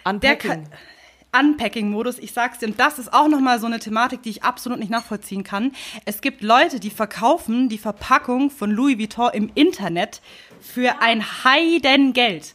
[0.05, 0.65] der Unpacking.
[0.65, 2.19] Ka Unpacking-Modus.
[2.19, 4.91] Ich sag's dir, und das ist auch nochmal so eine Thematik, die ich absolut nicht
[4.91, 5.73] nachvollziehen kann.
[6.05, 10.23] Es gibt Leute, die verkaufen die Verpackung von Louis Vuitton im Internet
[10.61, 12.55] für ein Heidengeld.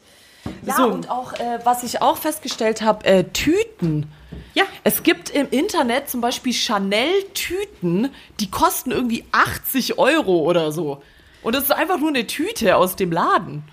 [0.66, 0.84] Ja, So.
[0.88, 4.08] und auch, äh, was ich auch festgestellt habe, äh, Tüten.
[4.54, 4.64] Ja.
[4.84, 11.02] Es gibt im Internet zum Beispiel Chanel-Tüten, die kosten irgendwie 80 Euro oder so.
[11.44, 13.64] Und das ist einfach nur eine Tüte aus dem Laden.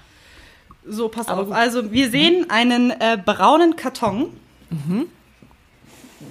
[0.87, 1.47] So, pass Aber auf.
[1.49, 1.57] gut.
[1.57, 4.37] Also, wir sehen einen äh, braunen Karton.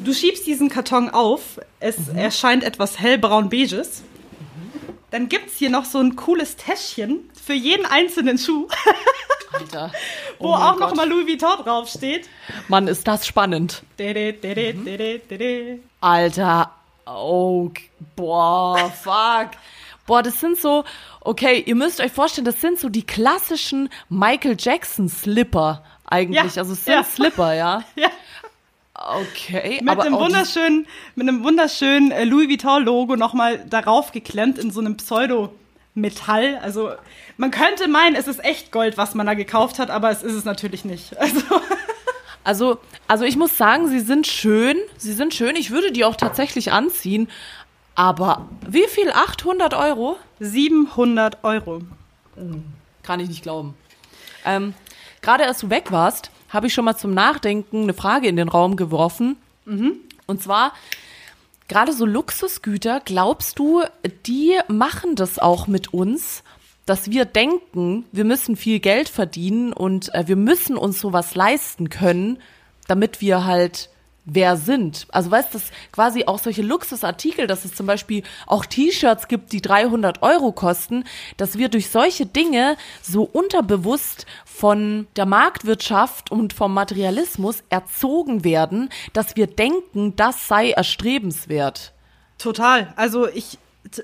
[0.04, 1.60] Du schiebst diesen Karton auf.
[1.80, 4.04] Es erscheint etwas hellbraun-beiges.
[5.12, 8.68] Dann gibt's hier noch so ein cooles Täschchen für jeden einzelnen Schuh,
[9.54, 9.92] Alter.
[10.40, 10.98] wo Oh mein auch noch Gott.
[10.98, 12.30] mal Louis Vuitton draufsteht.
[12.68, 13.84] Mann, ist das spannend.
[14.00, 15.80] Dede, dede, dede, dede.
[16.02, 16.72] Alter.
[17.06, 17.70] Oh,
[18.16, 19.52] boah, fuck.
[20.08, 20.84] Boah, das sind so,
[21.22, 26.56] okay, ihr müsst euch vorstellen, das sind so die klassischen Michael Jackson Slipper eigentlich.
[26.56, 27.04] Ja, also es sind ja.
[27.04, 27.84] Slipper, ja.
[27.96, 28.10] Ja.
[28.94, 30.86] Okay, Mit aber einem die- wunderschönen,
[31.16, 36.60] mit einem wunderschönen äh, Louis Vuitton-Logo nochmal darauf geklemmt in so einem Pseudo-Metall.
[36.62, 36.92] Also
[37.38, 40.34] man könnte meinen, es ist echt Gold, was man da gekauft hat, aber es ist
[40.34, 41.16] es natürlich nicht.
[41.20, 41.42] Also
[42.44, 44.78] Also, also ich muss sagen, sie sind schön.
[44.98, 45.56] Sie sind schön.
[45.56, 47.30] Ich würde die auch tatsächlich anziehen.
[47.94, 49.12] Aber wie viel?
[49.12, 50.18] 800 Euro?
[50.40, 51.82] 700 Euro.
[53.04, 53.76] Kann ich nicht glauben.
[54.44, 54.74] Ähm,
[55.22, 58.50] Gerade als du weg warst, habe ich schon mal zum Nachdenken eine Frage in den
[58.50, 59.38] Raum geworfen.
[60.26, 60.74] Und zwar,
[61.68, 63.84] gerade so Luxusgüter, glaubst du,
[64.26, 66.44] die machen das auch mit uns,
[66.86, 71.90] dass wir denken, wir müssen viel Geld verdienen und äh, wir müssen uns sowas leisten
[71.90, 72.40] können,
[72.88, 73.90] damit wir halt
[74.26, 75.08] wer sind.
[75.12, 75.60] Also weißt du,
[75.92, 81.06] quasi auch solche Luxusartikel, dass es zum Beispiel auch T-Shirts gibt, die 300 Euro kosten,
[81.38, 88.90] dass wir durch solche Dinge so unterbewusst von der Marktwirtschaft und vom Materialismus erzogen werden,
[89.14, 91.94] dass wir denken, das sei erstrebenswert.
[92.38, 92.94] Total.
[92.96, 93.58] Also ich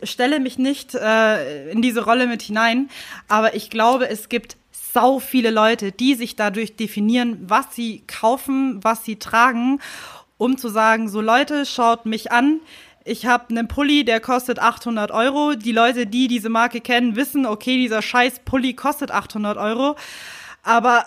[0.03, 2.89] stelle mich nicht äh, in diese Rolle mit hinein,
[3.27, 8.83] aber ich glaube, es gibt sau viele Leute, die sich dadurch definieren, was sie kaufen,
[8.83, 9.79] was sie tragen,
[10.37, 12.61] um zu sagen, so Leute, schaut mich an.
[13.03, 15.53] Ich habe einen Pulli, der kostet 800 Euro.
[15.53, 19.95] Die Leute, die diese Marke kennen, wissen, okay, dieser scheiß Pulli kostet 800 Euro.
[20.63, 21.05] Aber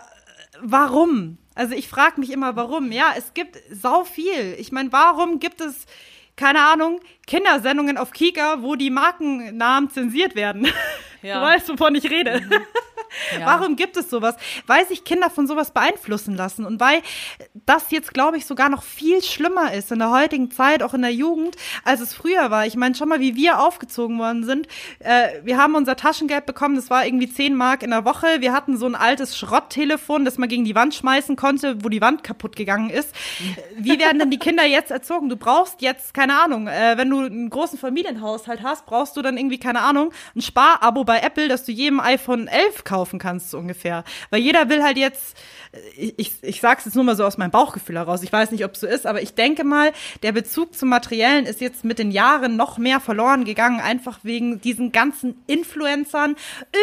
[0.62, 1.36] warum?
[1.54, 2.90] Also ich frage mich immer, warum.
[2.90, 4.54] Ja, es gibt sau viel.
[4.58, 5.86] Ich meine, warum gibt es,
[6.40, 10.66] keine Ahnung, Kindersendungen auf Kika, wo die Markennamen zensiert werden?
[11.22, 11.34] Ja.
[11.34, 12.40] Du weißt, wovon ich rede.
[13.38, 13.46] Ja.
[13.46, 14.36] Warum gibt es sowas?
[14.66, 17.02] Weil sich Kinder von sowas beeinflussen lassen und weil
[17.66, 21.02] das jetzt, glaube ich, sogar noch viel schlimmer ist in der heutigen Zeit, auch in
[21.02, 22.66] der Jugend, als es früher war.
[22.66, 24.68] Ich meine, schon mal, wie wir aufgezogen worden sind.
[25.00, 28.26] Äh, wir haben unser Taschengeld bekommen, das war irgendwie 10 Mark in der Woche.
[28.40, 32.00] Wir hatten so ein altes Schrotttelefon, das man gegen die Wand schmeißen konnte, wo die
[32.00, 33.14] Wand kaputt gegangen ist.
[33.76, 35.28] Wie werden denn die Kinder jetzt erzogen?
[35.28, 39.36] Du brauchst jetzt, keine Ahnung, äh, wenn du einen großen Familienhaushalt hast, brauchst du dann
[39.36, 43.58] irgendwie, keine Ahnung, ein Sparabo bei Apple, dass du jedem iPhone 11 kaufen kannst, so
[43.58, 44.04] ungefähr.
[44.28, 45.34] Weil jeder will halt jetzt,
[45.96, 48.62] ich, ich, ich sag's jetzt nur mal so aus meinem Bauchgefühl heraus, ich weiß nicht,
[48.64, 51.98] ob es so ist, aber ich denke mal, der Bezug zum Materiellen ist jetzt mit
[51.98, 56.36] den Jahren noch mehr verloren gegangen, einfach wegen diesen ganzen Influencern.
[56.72, 56.78] Äh,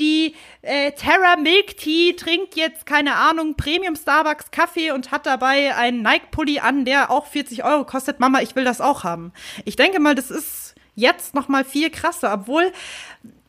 [0.00, 5.76] die äh, Terra Milk Tea trinkt jetzt, keine Ahnung, Premium Starbucks Kaffee und hat dabei
[5.76, 8.18] einen Nike-Pulli an, der auch 40 Euro kostet.
[8.18, 9.32] Mama, ich will das auch haben.
[9.66, 12.72] Ich denke mal, das ist jetzt noch mal viel krasser, obwohl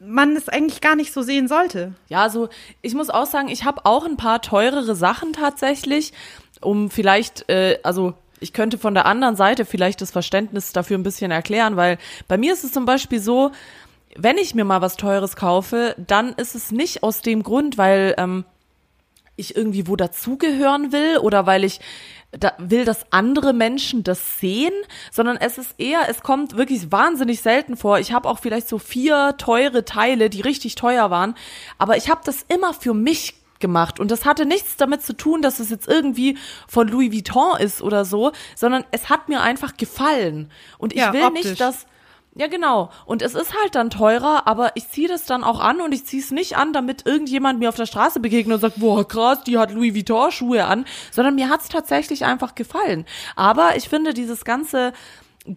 [0.04, 1.94] man es eigentlich gar nicht so sehen sollte.
[2.10, 2.50] Ja, also
[2.82, 6.14] ich muss auch sagen, ich habe auch ein paar teurere Sachen tatsächlich,
[6.60, 11.04] um vielleicht, äh, also ich könnte von der anderen Seite vielleicht das Verständnis dafür ein
[11.04, 13.52] bisschen erklären, weil bei mir ist es zum Beispiel so,
[14.16, 18.16] wenn ich mir mal was Teures kaufe, dann ist es nicht aus dem Grund, weil
[18.18, 18.44] ähm,
[19.36, 21.80] ich irgendwie wo dazugehören will oder weil ich
[22.32, 24.74] da will, dass andere Menschen das sehen,
[25.12, 28.00] sondern es ist eher, es kommt wirklich wahnsinnig selten vor.
[28.00, 31.36] Ich habe auch vielleicht so vier teure Teile, die richtig teuer waren,
[31.78, 35.42] aber ich habe das immer für mich gemacht und das hatte nichts damit zu tun,
[35.42, 39.78] dass es jetzt irgendwie von Louis Vuitton ist oder so, sondern es hat mir einfach
[39.78, 41.44] gefallen und ich Ja, will optisch.
[41.46, 41.86] nicht, dass
[42.34, 42.92] ja, genau.
[43.06, 46.06] Und es ist halt dann teurer, aber ich ziehe das dann auch an und ich
[46.06, 49.44] ziehe es nicht an, damit irgendjemand mir auf der Straße begegnet und sagt, boah, krass,
[49.44, 53.06] die hat Louis Vuitton Schuhe an, sondern mir hat's tatsächlich einfach gefallen.
[53.36, 54.94] Aber ich finde dieses ganze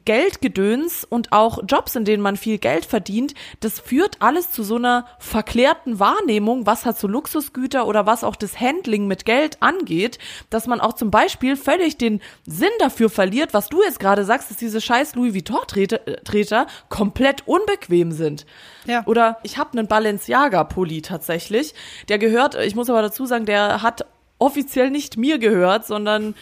[0.06, 4.76] Geldgedöns und auch Jobs, in denen man viel Geld verdient, das führt alles zu so
[4.76, 10.18] einer verklärten Wahrnehmung, was hat so Luxusgüter oder was auch das Handling mit Geld angeht,
[10.48, 14.50] dass man auch zum Beispiel völlig den Sinn dafür verliert, was du jetzt gerade sagst,
[14.50, 18.46] dass diese scheiß Louis Vuitton-Treter äh, Treter komplett unbequem sind.
[18.86, 19.02] Ja.
[19.04, 21.74] Oder ich habe einen Balenciaga-Pulli tatsächlich,
[22.08, 24.06] der gehört, ich muss aber dazu sagen, der hat
[24.38, 26.34] offiziell nicht mir gehört, sondern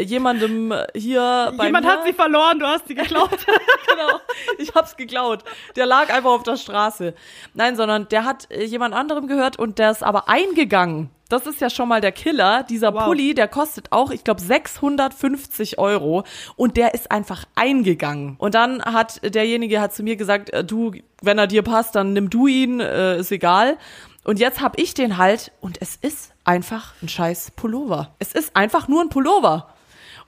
[0.00, 3.30] jemandem hier bei Jemand mir, hat sie verloren, du hast sie geklaut.
[3.88, 4.20] genau.
[4.58, 5.44] Ich hab's geklaut.
[5.76, 7.14] Der lag einfach auf der Straße.
[7.54, 11.10] Nein, sondern der hat äh, jemand anderem gehört und der ist aber eingegangen.
[11.28, 12.62] Das ist ja schon mal der Killer.
[12.62, 13.04] Dieser Wow.
[13.04, 16.24] Pulli, der kostet auch, ich glaube, 650 Euro
[16.56, 18.36] und der ist einfach eingegangen.
[18.38, 22.12] Und dann hat derjenige hat zu mir gesagt, äh, du, wenn er dir passt, dann
[22.14, 23.76] nimm du ihn, äh, ist egal.
[24.24, 28.14] Und jetzt hab ich den halt und es ist einfach ein scheiß Pullover.
[28.18, 29.68] Es ist einfach nur ein Pullover.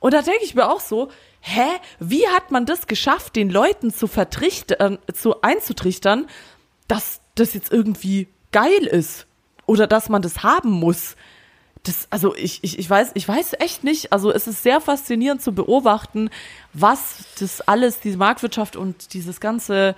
[0.00, 1.10] Und da denke ich mir auch so,
[1.40, 1.66] hä,
[1.98, 6.26] wie hat man das geschafft, den Leuten zu vertrichtern, zu einzutrichtern,
[6.88, 9.26] dass das jetzt irgendwie geil ist
[9.66, 11.16] oder dass man das haben muss?
[11.82, 14.12] Das, also ich, ich, ich weiß, ich weiß echt nicht.
[14.12, 16.30] Also es ist sehr faszinierend zu beobachten,
[16.72, 19.94] was das alles, diese Marktwirtschaft und dieses ganze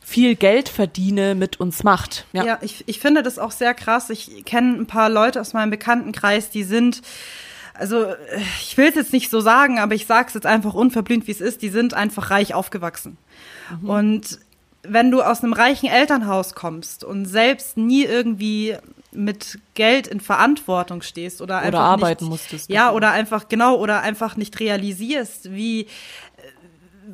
[0.00, 2.24] viel Geld verdiene mit uns macht.
[2.32, 4.10] Ja, ich, ich finde das auch sehr krass.
[4.10, 7.02] Ich kenne ein paar Leute aus meinem Bekanntenkreis, die sind,
[7.78, 8.16] also äh,
[8.60, 11.32] ich will es jetzt nicht so sagen, aber ich sage es jetzt einfach unverblümt, wie
[11.32, 13.16] es ist, die sind einfach reich aufgewachsen.
[13.82, 14.38] Und
[14.82, 18.76] wenn du aus einem reichen Elternhaus kommst und selbst nie irgendwie
[19.12, 22.96] mit Geld in Verantwortung stehst oder einfach arbeiten nicht, musstest Ja, dafür.
[22.96, 25.86] oder einfach genau oder einfach nicht realisierst, wie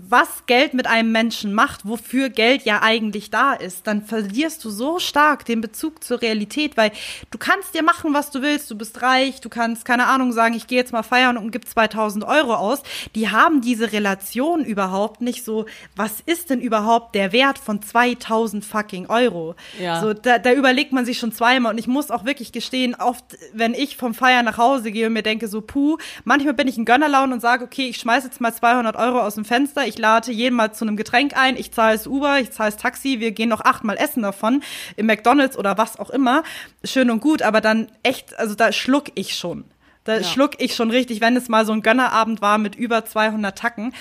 [0.09, 4.71] was Geld mit einem Menschen macht, wofür Geld ja eigentlich da ist, dann verlierst du
[4.71, 6.91] so stark den Bezug zur Realität, weil
[7.31, 10.55] du kannst dir machen, was du willst, du bist reich, du kannst, keine Ahnung, sagen,
[10.55, 12.83] ich gehe jetzt mal feiern und gib 2000 Euro aus.
[13.15, 18.65] Die haben diese Relation überhaupt nicht so, was ist denn überhaupt der Wert von 2000
[18.65, 19.55] fucking Euro?
[19.79, 20.01] Ja.
[20.01, 23.25] So, da, da überlegt man sich schon zweimal und ich muss auch wirklich gestehen, oft,
[23.53, 26.79] wenn ich vom Feiern nach Hause gehe und mir denke so, puh, manchmal bin ich
[26.79, 29.99] in Gönnerlaune und sage, okay, ich schmeiß jetzt mal 200 Euro aus dem Fenster, ich
[29.99, 33.21] lade jeden mal zu einem Getränk ein, ich zahle das Uber, ich zahle das Taxi,
[33.21, 34.63] wir gehen noch achtmal essen davon,
[34.97, 36.43] im McDonalds oder was auch immer,
[36.85, 39.65] schön und gut, aber dann echt, also da schluck ich schon.
[40.05, 40.23] Da Ja.
[40.25, 43.95] schluck ich schon richtig, wenn es mal so ein Gönnerabend war mit über 200 Tacken.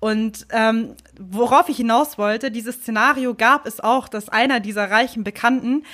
[0.00, 5.24] Und ähm, worauf ich hinaus wollte, dieses Szenario gab es auch, dass einer dieser reichen
[5.24, 5.84] Bekannten,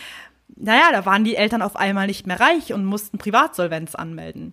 [0.57, 4.53] naja, da waren die Eltern auf einmal nicht mehr reich und mussten Privatsolvenz anmelden.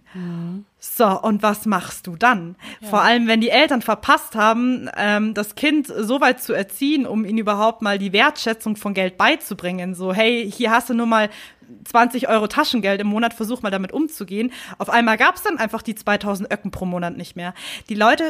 [0.84, 2.56] So, und was machst du dann?
[2.90, 7.24] Vor allem, wenn die Eltern verpasst haben, ähm, das Kind so weit zu erziehen, um
[7.24, 9.94] ihnen überhaupt mal die Wertschätzung von Geld beizubringen.
[9.94, 11.30] So, hey, hier hast du nur mal
[11.86, 14.52] 20 Euro Taschengeld im Monat, versuch mal damit umzugehen.
[14.78, 17.54] Auf einmal gab es dann einfach die 2000 Öcken pro Monat nicht mehr.
[17.90, 18.24] Die Leute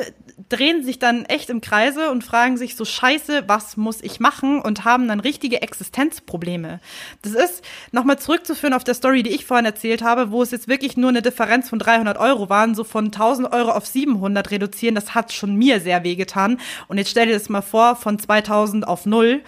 [0.50, 4.62] drehen sich dann echt im Kreise und fragen sich so, scheiße, was muss ich machen?
[4.62, 6.80] Und haben dann richtige Existenzprobleme.
[7.22, 10.68] Das ist nochmal zurückzuführen auf der Story, die ich vorhin erzählt habe, wo es jetzt
[10.68, 14.96] wirklich nur eine Differenz von 300 Euro waren, so von 1000 Euro auf 700 reduzieren,
[14.96, 16.60] das hat schon mir sehr wehgetan.
[16.88, 19.42] Und jetzt stell dir das mal vor, von 2000 auf null,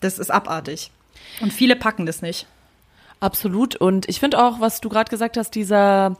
[0.00, 0.90] das ist abartig.
[1.40, 2.46] Und viele packen das nicht.
[3.20, 3.76] Absolut.
[3.76, 6.16] Und ich finde auch, was du gerade gesagt hast, dieser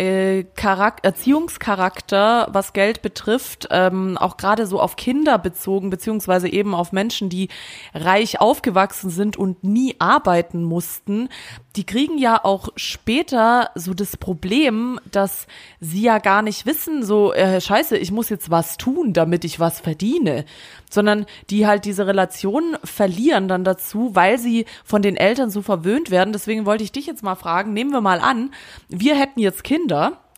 [0.00, 6.74] äh, Charak Erziehungscharakter, was Geld betrifft, ähm, auch gerade so auf Kinder bezogen, beziehungsweise eben
[6.74, 7.48] auf Menschen, die
[7.94, 11.28] reich aufgewachsen sind und nie arbeiten mussten,
[11.76, 15.46] die kriegen ja auch später so das Problem, dass
[15.80, 19.60] sie ja gar nicht wissen, so, äh, scheiße, ich muss jetzt was tun, damit ich
[19.60, 20.46] was verdiene,
[20.90, 26.10] sondern die halt diese Relation verlieren dann dazu, weil sie von den Eltern so verwöhnt
[26.10, 26.32] werden.
[26.32, 28.52] Deswegen wollte ich dich jetzt mal fragen, nehmen wir mal an,
[28.88, 29.89] wir hätten jetzt Kinder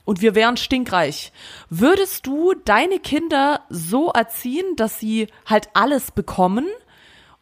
[0.05, 1.33] und wir wären stinkreich.
[1.69, 6.67] Würdest du deine Kinder so erziehen, dass sie halt alles bekommen?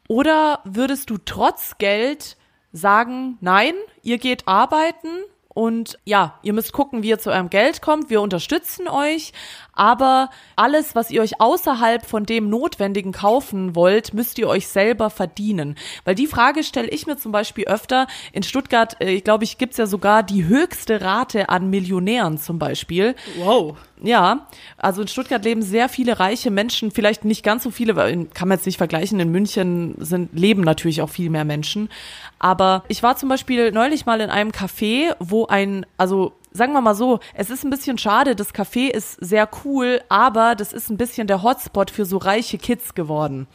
[0.09, 2.37] Oder würdest du trotz Geld
[2.73, 5.09] sagen, nein, ihr geht arbeiten
[5.53, 8.09] und ja, ihr müsst gucken, wie ihr zu eurem Geld kommt.
[8.09, 9.33] Wir unterstützen euch,
[9.73, 15.11] aber alles, was ihr euch außerhalb von dem Notwendigen kaufen wollt, müsst ihr euch selber
[15.11, 15.77] verdienen.
[16.05, 18.07] Weil die Frage stelle ich mir zum Beispiel öfter.
[18.33, 22.61] In Stuttgart, äh, ich glaube, ich gibt's ja sogar die höchste Rate an Millionären zum
[22.61, 23.17] Beispiel.
[23.39, 23.77] Wow.
[24.03, 24.47] Ja,
[24.79, 28.49] also in Stuttgart leben sehr viele reiche Menschen, vielleicht nicht ganz so viele, weil kann
[28.49, 29.21] man jetzt nicht vergleichen.
[29.21, 31.91] In München sind, leben natürlich auch viel mehr Menschen.
[32.39, 36.81] Aber ich war zum Beispiel neulich mal in einem Café, wo ein, also sagen wir
[36.81, 40.91] mal so, es ist ein bisschen schade, das Café ist sehr cool, aber das ist
[40.91, 43.47] ein bisschen der Hotspot für so reiche Kids geworden.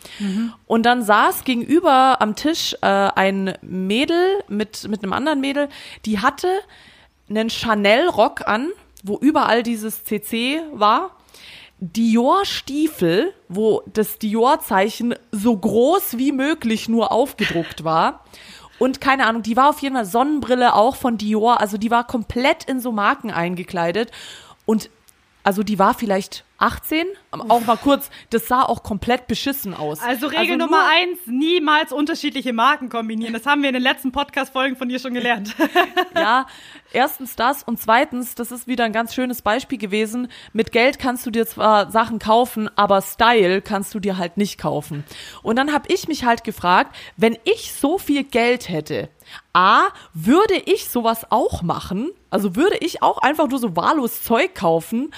[0.65, 5.69] Und dann saß gegenüber am Tisch äh, ein Mädel mit, mit einem anderen Mädel,
[6.05, 6.47] die hatte
[7.29, 8.69] einen Chanel-Rock an,
[9.03, 11.11] wo überall dieses CC war.
[11.79, 18.23] Dior-Stiefel, wo das Dior-Zeichen so groß wie möglich nur aufgedruckt war.
[18.79, 22.05] Und keine Ahnung, die war auf jeden Fall Sonnenbrille auch von Dior, also die war
[22.05, 24.11] komplett in so Marken eingekleidet.
[24.65, 24.89] Und
[25.43, 29.99] also die war vielleicht 18, auch mal kurz, das sah auch komplett beschissen aus.
[29.99, 33.33] Also Regel also Nummer eins, niemals unterschiedliche Marken kombinieren.
[33.33, 35.53] Das haben wir in den letzten Podcast-Folgen von dir schon gelernt.
[36.15, 36.47] ja,
[36.93, 40.29] erstens das und zweitens, das ist wieder ein ganz schönes Beispiel gewesen.
[40.53, 44.57] Mit Geld kannst du dir zwar Sachen kaufen, aber Style kannst du dir halt nicht
[44.57, 45.03] kaufen.
[45.43, 49.09] Und dann habe ich mich halt gefragt, wenn ich so viel Geld hätte,
[49.53, 52.11] A, würde ich sowas auch machen?
[52.29, 55.11] Also würde ich auch einfach nur so wahllos Zeug kaufen?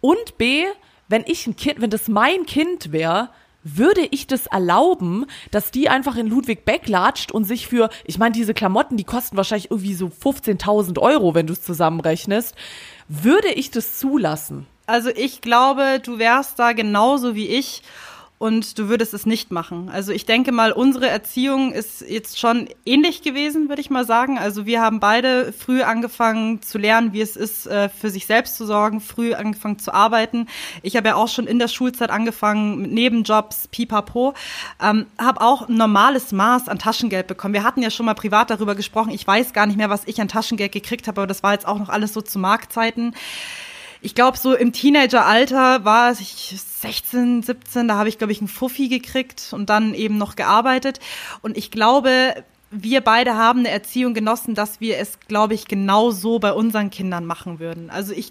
[0.00, 0.64] Und B,
[1.08, 3.30] wenn ich ein Kind, wenn das mein Kind wäre,
[3.64, 8.18] würde ich das erlauben, dass die einfach in Ludwig Beck latscht und sich für, ich
[8.18, 12.54] meine, diese Klamotten, die kosten wahrscheinlich irgendwie so 15.000 Euro, wenn du es zusammenrechnest.
[13.08, 14.66] Würde ich das zulassen?
[14.86, 17.82] Also ich glaube, du wärst da genauso wie ich
[18.38, 19.90] und du würdest es nicht machen.
[19.92, 24.38] Also ich denke mal, unsere Erziehung ist jetzt schon ähnlich gewesen, würde ich mal sagen.
[24.38, 28.56] Also wir haben beide früh angefangen zu lernen, wie es ist, äh, für sich selbst
[28.56, 30.46] zu sorgen, früh angefangen zu arbeiten.
[30.82, 34.34] Ich habe ja auch schon in der Schulzeit angefangen mit Nebenjobs, pipapo,
[34.80, 37.54] ähm, habe auch ein normales Maß an Taschengeld bekommen.
[37.54, 39.10] Wir hatten ja schon mal privat darüber gesprochen.
[39.10, 41.66] Ich weiß gar nicht mehr, was ich an Taschengeld gekriegt habe, aber das war jetzt
[41.66, 43.14] auch noch alles so zu Marktzeiten
[44.00, 48.48] ich glaube, so im Teenageralter war ich 16, 17, da habe ich, glaube ich, einen
[48.48, 51.00] Fuffi gekriegt und dann eben noch gearbeitet.
[51.42, 52.34] Und ich glaube,
[52.70, 56.90] wir beide haben eine Erziehung genossen, dass wir es, glaube ich, genau so bei unseren
[56.90, 57.88] Kindern machen würden.
[57.88, 58.30] Also ich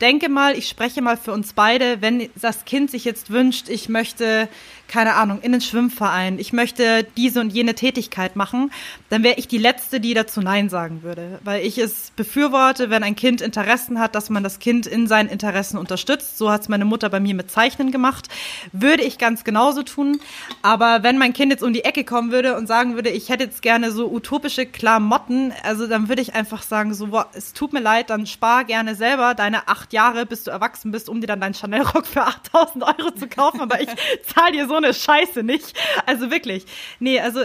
[0.00, 3.88] denke mal, ich spreche mal für uns beide, wenn das Kind sich jetzt wünscht, ich
[3.88, 4.48] möchte
[4.88, 8.70] keine Ahnung, in den Schwimmverein, ich möchte diese und jene Tätigkeit machen,
[9.08, 11.38] dann wäre ich die Letzte, die dazu Nein sagen würde.
[11.42, 15.28] Weil ich es befürworte, wenn ein Kind Interessen hat, dass man das Kind in seinen
[15.28, 16.38] Interessen unterstützt.
[16.38, 18.28] So hat es meine Mutter bei mir mit Zeichnen gemacht.
[18.72, 20.20] Würde ich ganz genauso tun.
[20.62, 23.44] Aber wenn mein Kind jetzt um die Ecke kommen würde und sagen würde, ich hätte
[23.44, 27.72] jetzt gerne so utopische Klamotten, also dann würde ich einfach sagen, so, boah, es tut
[27.72, 31.26] mir leid, dann spar gerne selber deine acht Jahre, bis du erwachsen bist, um dir
[31.26, 33.60] dann deinen Chanel-Rock für 8000 Euro zu kaufen.
[33.60, 33.88] Aber ich
[34.34, 35.74] zahle dir so eine Scheiße nicht.
[36.06, 36.66] Also wirklich.
[37.00, 37.40] Nee, also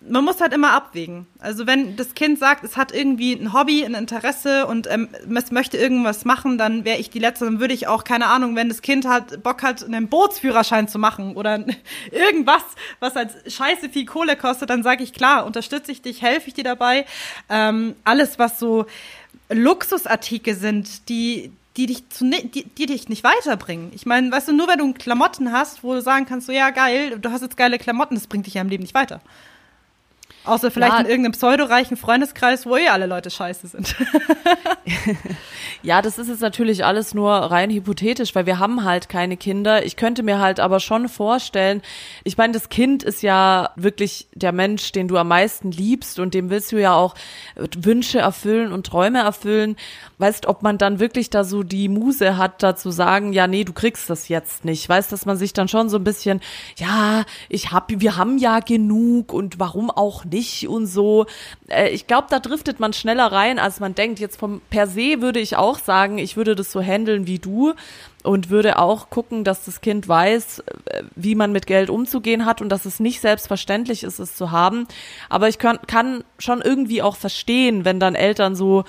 [0.00, 1.26] man muss halt immer abwägen.
[1.38, 5.50] Also wenn das Kind sagt, es hat irgendwie ein Hobby, ein Interesse und ähm, es
[5.50, 8.68] möchte irgendwas machen, dann wäre ich die Letzte, dann würde ich auch, keine Ahnung, wenn
[8.68, 11.64] das Kind hat, Bock hat, einen Bootsführerschein zu machen oder
[12.10, 12.62] irgendwas,
[13.00, 16.54] was halt scheiße viel Kohle kostet, dann sage ich, klar, unterstütze ich dich, helfe ich
[16.54, 17.06] dir dabei.
[17.48, 18.86] Ähm, alles, was so
[19.48, 23.90] Luxusartikel sind, die, die dich, zu, die, die dich nicht weiterbringen.
[23.94, 26.70] Ich meine, weißt du, nur wenn du Klamotten hast, wo du sagen kannst, so ja,
[26.70, 29.20] geil, du hast jetzt geile Klamotten, das bringt dich ja im Leben nicht weiter.
[30.44, 31.00] Außer vielleicht ja.
[31.00, 33.96] in irgendeinem pseudoreichen Freundeskreis, wo eh alle Leute scheiße sind.
[35.82, 39.86] ja, das ist jetzt natürlich alles nur rein hypothetisch, weil wir haben halt keine Kinder.
[39.86, 41.80] Ich könnte mir halt aber schon vorstellen,
[42.24, 46.34] ich meine, das Kind ist ja wirklich der Mensch, den du am meisten liebst und
[46.34, 47.14] dem willst du ja auch
[47.56, 49.76] Wünsche erfüllen und Träume erfüllen.
[50.18, 53.64] Weißt, ob man dann wirklich da so die Muse hat, da zu sagen, ja, nee,
[53.64, 54.86] du kriegst das jetzt nicht.
[54.86, 56.40] Weißt, dass man sich dann schon so ein bisschen,
[56.76, 60.33] ja, ich hab, wir haben ja genug und warum auch nicht?
[60.34, 61.26] Nicht und so.
[61.68, 64.18] Äh, ich glaube, da driftet man schneller rein, als man denkt.
[64.20, 67.74] Jetzt vom per se würde ich auch sagen, ich würde das so handeln wie du
[68.22, 72.60] und würde auch gucken, dass das Kind weiß, äh, wie man mit Geld umzugehen hat
[72.60, 74.86] und dass es nicht selbstverständlich ist, es zu haben.
[75.28, 78.84] Aber ich kann, kann schon irgendwie auch verstehen, wenn dann Eltern so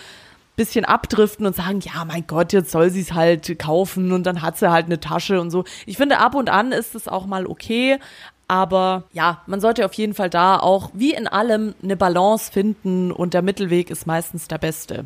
[0.56, 4.42] bisschen abdriften und sagen, ja, mein Gott, jetzt soll sie es halt kaufen und dann
[4.42, 5.66] hat sie halt eine Tasche und so.
[5.86, 8.00] Ich finde, ab und an ist es auch mal okay,
[8.48, 13.12] aber ja, man sollte auf jeden Fall da auch wie in allem eine Balance finden
[13.12, 15.06] und der Mittelweg ist meistens der beste.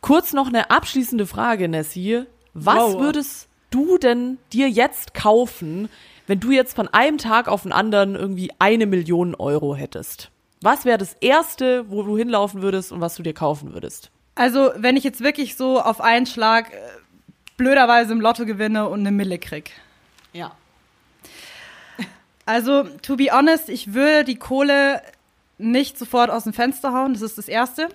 [0.00, 2.24] Kurz noch eine abschließende Frage, Nessie.
[2.54, 3.00] Was wow.
[3.00, 5.88] würdest du denn dir jetzt kaufen,
[6.26, 10.30] wenn du jetzt von einem Tag auf den anderen irgendwie eine Million Euro hättest?
[10.60, 14.10] Was wäre das erste, wo du hinlaufen würdest und was du dir kaufen würdest?
[14.34, 16.76] Also, wenn ich jetzt wirklich so auf einen Schlag äh,
[17.56, 19.72] blöderweise im Lotto gewinne und eine Mille krieg.
[22.44, 25.00] Also, to be honest, ich würde die Kohle
[25.58, 27.12] nicht sofort aus dem Fenster hauen.
[27.12, 27.88] Das ist das Erste.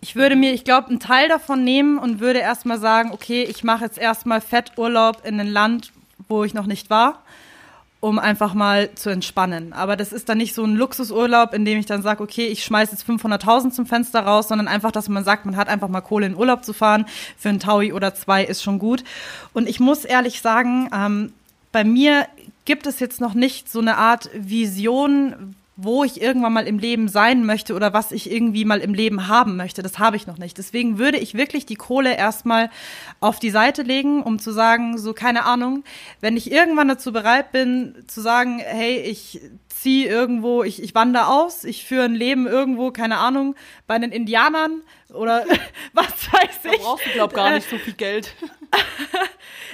[0.00, 3.62] Ich würde mir, ich glaube, einen Teil davon nehmen und würde erstmal sagen, okay, ich
[3.62, 5.92] mache jetzt erstmal Fetturlaub in ein Land,
[6.28, 7.22] wo ich noch nicht war,
[8.00, 9.72] um einfach mal zu entspannen.
[9.72, 12.64] Aber das ist dann nicht so ein Luxusurlaub, in dem ich dann sage, okay, ich
[12.64, 16.00] schmeiße jetzt 500.000 zum Fenster raus, sondern einfach, dass man sagt, man hat einfach mal
[16.00, 17.06] Kohle in Urlaub zu fahren.
[17.38, 19.04] Für einen Taui oder zwei ist schon gut.
[19.52, 21.32] Und ich muss ehrlich sagen, ähm,
[21.70, 22.26] bei mir
[22.64, 27.08] gibt es jetzt noch nicht so eine Art Vision, wo ich irgendwann mal im Leben
[27.08, 29.82] sein möchte oder was ich irgendwie mal im Leben haben möchte.
[29.82, 30.58] Das habe ich noch nicht.
[30.58, 32.70] Deswegen würde ich wirklich die Kohle erstmal
[33.20, 35.82] auf die Seite legen, um zu sagen, so keine Ahnung,
[36.20, 39.40] wenn ich irgendwann dazu bereit bin, zu sagen, hey, ich
[39.82, 43.56] ziehe irgendwo, ich, ich wandere aus, ich führe ein Leben irgendwo, keine Ahnung,
[43.86, 45.44] bei den Indianern oder
[45.92, 46.80] was weiß Da ich.
[46.80, 48.34] brauchst du, glaub, gar nicht so viel Geld.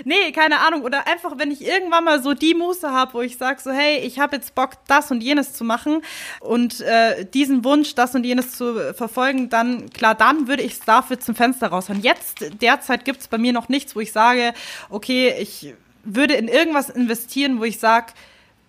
[0.05, 0.83] Nee, keine Ahnung.
[0.83, 3.99] Oder einfach, wenn ich irgendwann mal so die Muße habe, wo ich sage so, hey,
[3.99, 6.03] ich habe jetzt Bock, das und jenes zu machen
[6.41, 10.81] und äh, diesen Wunsch, das und jenes zu verfolgen, dann, klar, dann würde ich es
[10.81, 12.01] dafür zum Fenster raushauen.
[12.03, 14.55] Jetzt, derzeit gibt es bei mir noch nichts, wo ich sage,
[14.89, 18.13] okay, ich würde in irgendwas investieren, wo ich sage,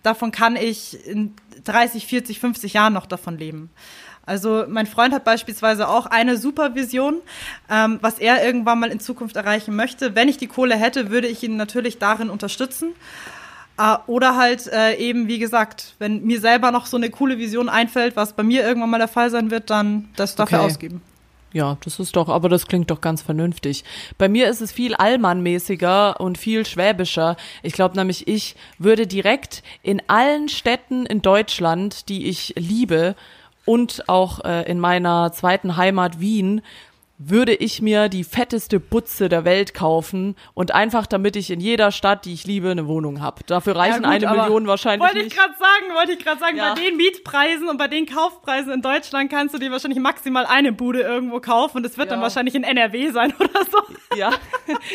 [0.02, 1.34] davon kann ich in
[1.64, 3.70] 30, 40, 50 Jahren noch davon leben.
[4.26, 7.16] Also mein Freund hat beispielsweise auch eine Supervision,
[7.68, 10.14] ähm, was er irgendwann mal in Zukunft erreichen möchte.
[10.14, 12.92] Wenn ich die Kohle hätte, würde ich ihn natürlich darin unterstützen.
[13.78, 17.68] Äh, oder halt äh, eben, wie gesagt, wenn mir selber noch so eine coole Vision
[17.68, 20.66] einfällt, was bei mir irgendwann mal der Fall sein wird, dann das dafür Okay.
[20.66, 21.02] ausgeben.
[21.52, 23.82] Ja, das ist doch, aber das klingt doch ganz vernünftig.
[24.18, 27.36] Bei mir ist es viel Allmannmäßiger und viel schwäbischer.
[27.64, 33.16] Ich glaube nämlich, ich würde direkt in allen Städten in Deutschland, die ich liebe
[33.64, 36.62] und auch äh, in meiner zweiten Heimat Wien,
[37.22, 41.92] würde ich mir die fetteste Butze der Welt kaufen und einfach damit ich in jeder
[41.92, 43.42] Stadt, die ich liebe, eine Wohnung habe.
[43.46, 45.36] Dafür reichen Ja, gut, eine Million wahrscheinlich Wollte ich nicht.
[45.36, 46.72] gerade sagen, wollte ich gerade sagen, Ja.
[46.72, 50.72] bei den Mietpreisen und bei den Kaufpreisen in Deutschland kannst du dir wahrscheinlich maximal eine
[50.72, 52.22] Bude irgendwo kaufen und es wird dann Ja.
[52.22, 54.16] wahrscheinlich in NRW sein oder so.
[54.16, 54.30] Ja,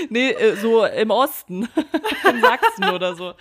[0.10, 1.70] nee, äh, so im Osten,
[2.30, 3.34] in Sachsen oder so.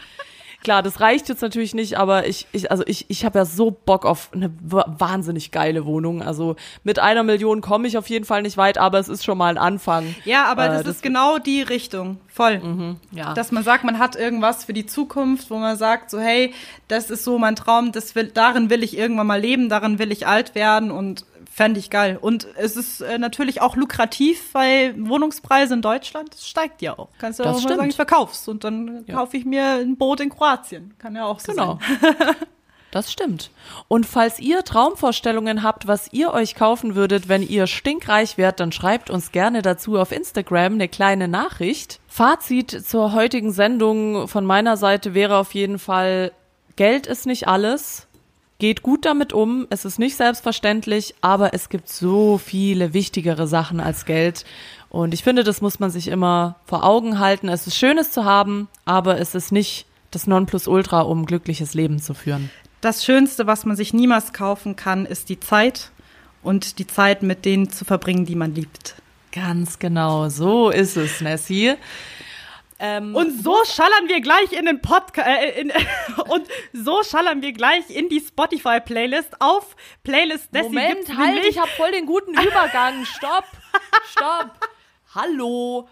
[0.64, 3.70] Klar, das reicht jetzt natürlich nicht, aber ich, ich also ich, ich habe ja so
[3.70, 6.22] Bock auf eine wa- wahnsinnig geile Wohnung.
[6.22, 9.38] Also mit einer Million komme ich auf jeden Fall nicht weit, aber es ist schon
[9.38, 10.14] mal ein Anfang.
[10.24, 12.16] Ja, aber Äh, das, das- ist genau die Richtung.
[12.26, 12.96] Voll.
[13.12, 13.32] Ja.
[13.34, 16.52] Dass man sagt, man hat irgendwas für die Zukunft, wo man sagt, so, hey,
[16.88, 20.10] das ist so mein Traum, das will, darin will ich irgendwann mal leben, darin will
[20.10, 21.24] ich alt werden und
[21.54, 22.18] fände ich geil.
[22.20, 27.08] Und es ist äh, natürlich auch lukrativ, weil Wohnungspreise in Deutschland, steigt ja auch.
[27.18, 27.76] Kannst du Das auch mal stimmt.
[27.78, 29.14] sagen, ich verkauf's und dann Ja.
[29.14, 30.94] kaufe ich mir ein Boot in Kroatien.
[30.98, 31.78] Kann ja auch so Genau.
[32.00, 32.34] sein.
[32.90, 33.50] Das stimmt.
[33.88, 38.70] Und falls ihr Traumvorstellungen habt, was ihr euch kaufen würdet, wenn ihr stinkreich wärt, dann
[38.70, 41.98] schreibt uns gerne dazu auf Instagram eine kleine Nachricht.
[42.06, 46.30] Fazit zur heutigen Sendung von meiner Seite wäre auf jeden Fall,
[46.76, 48.06] Geld ist nicht alles.
[48.64, 49.66] Geht gut damit um.
[49.68, 54.46] Es ist nicht selbstverständlich, aber es gibt so viele wichtigere Sachen als Geld.
[54.88, 57.50] Und ich finde, das muss man sich immer vor Augen halten.
[57.50, 61.74] Es ist schön, es zu haben, aber es ist nicht das Nonplusultra, um ein glückliches
[61.74, 62.48] Leben zu führen.
[62.80, 65.90] Das Schönste, was man sich niemals kaufen kann, ist die Zeit
[66.42, 68.94] und die Zeit mit denen zu verbringen, die man liebt.
[69.30, 71.74] Ganz genau, so ist es, Nessie.
[72.80, 75.72] Ähm, Und so schallern wir gleich in den Podcast äh, in,
[76.28, 81.58] und so schallern wir gleich in die Spotify Playlist auf Playlist Dessi Moment, halt, ich
[81.58, 83.04] habe voll den guten Übergang.
[83.04, 83.44] Stopp,
[84.10, 84.50] stopp.
[85.14, 85.88] Hallo.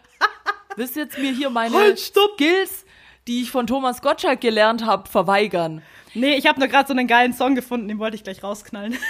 [0.76, 2.32] Willst du jetzt mir hier meine Halt, stopp.
[2.34, 2.84] Skills,
[3.28, 5.82] die ich von Thomas Gottschalk gelernt habe, verweigern?
[6.14, 8.98] Nee, ich habe nur gerade so einen geilen Song gefunden, den wollte ich gleich rausknallen.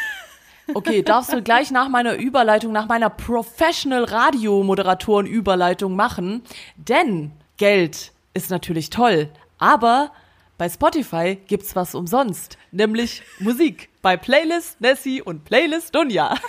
[0.74, 6.44] Okay, darfst du gleich nach meiner Überleitung, nach meiner Professional Radiomoderatoren Überleitung machen,
[6.76, 10.12] denn Geld ist natürlich toll, aber
[10.58, 16.34] bei Spotify gibt's was umsonst, nämlich Musik bei Playlist Nessie und Playlist Dunja.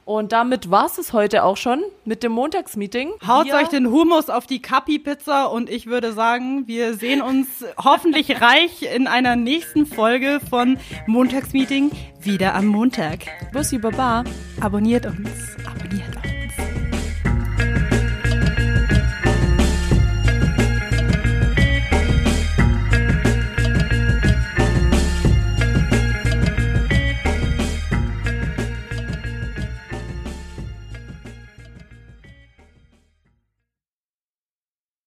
[0.05, 3.13] Und damit war's es heute auch schon mit dem Montagsmeeting.
[3.25, 7.47] Haut euch den Humus auf die Kapi-Pizza und ich würde sagen, wir sehen uns
[7.83, 10.77] hoffentlich reich in einer nächsten Folge von
[11.07, 11.91] Montagsmeeting
[12.21, 13.25] wieder am Montag.
[13.51, 14.23] Bussi Baba.
[14.61, 15.57] Abonniert uns.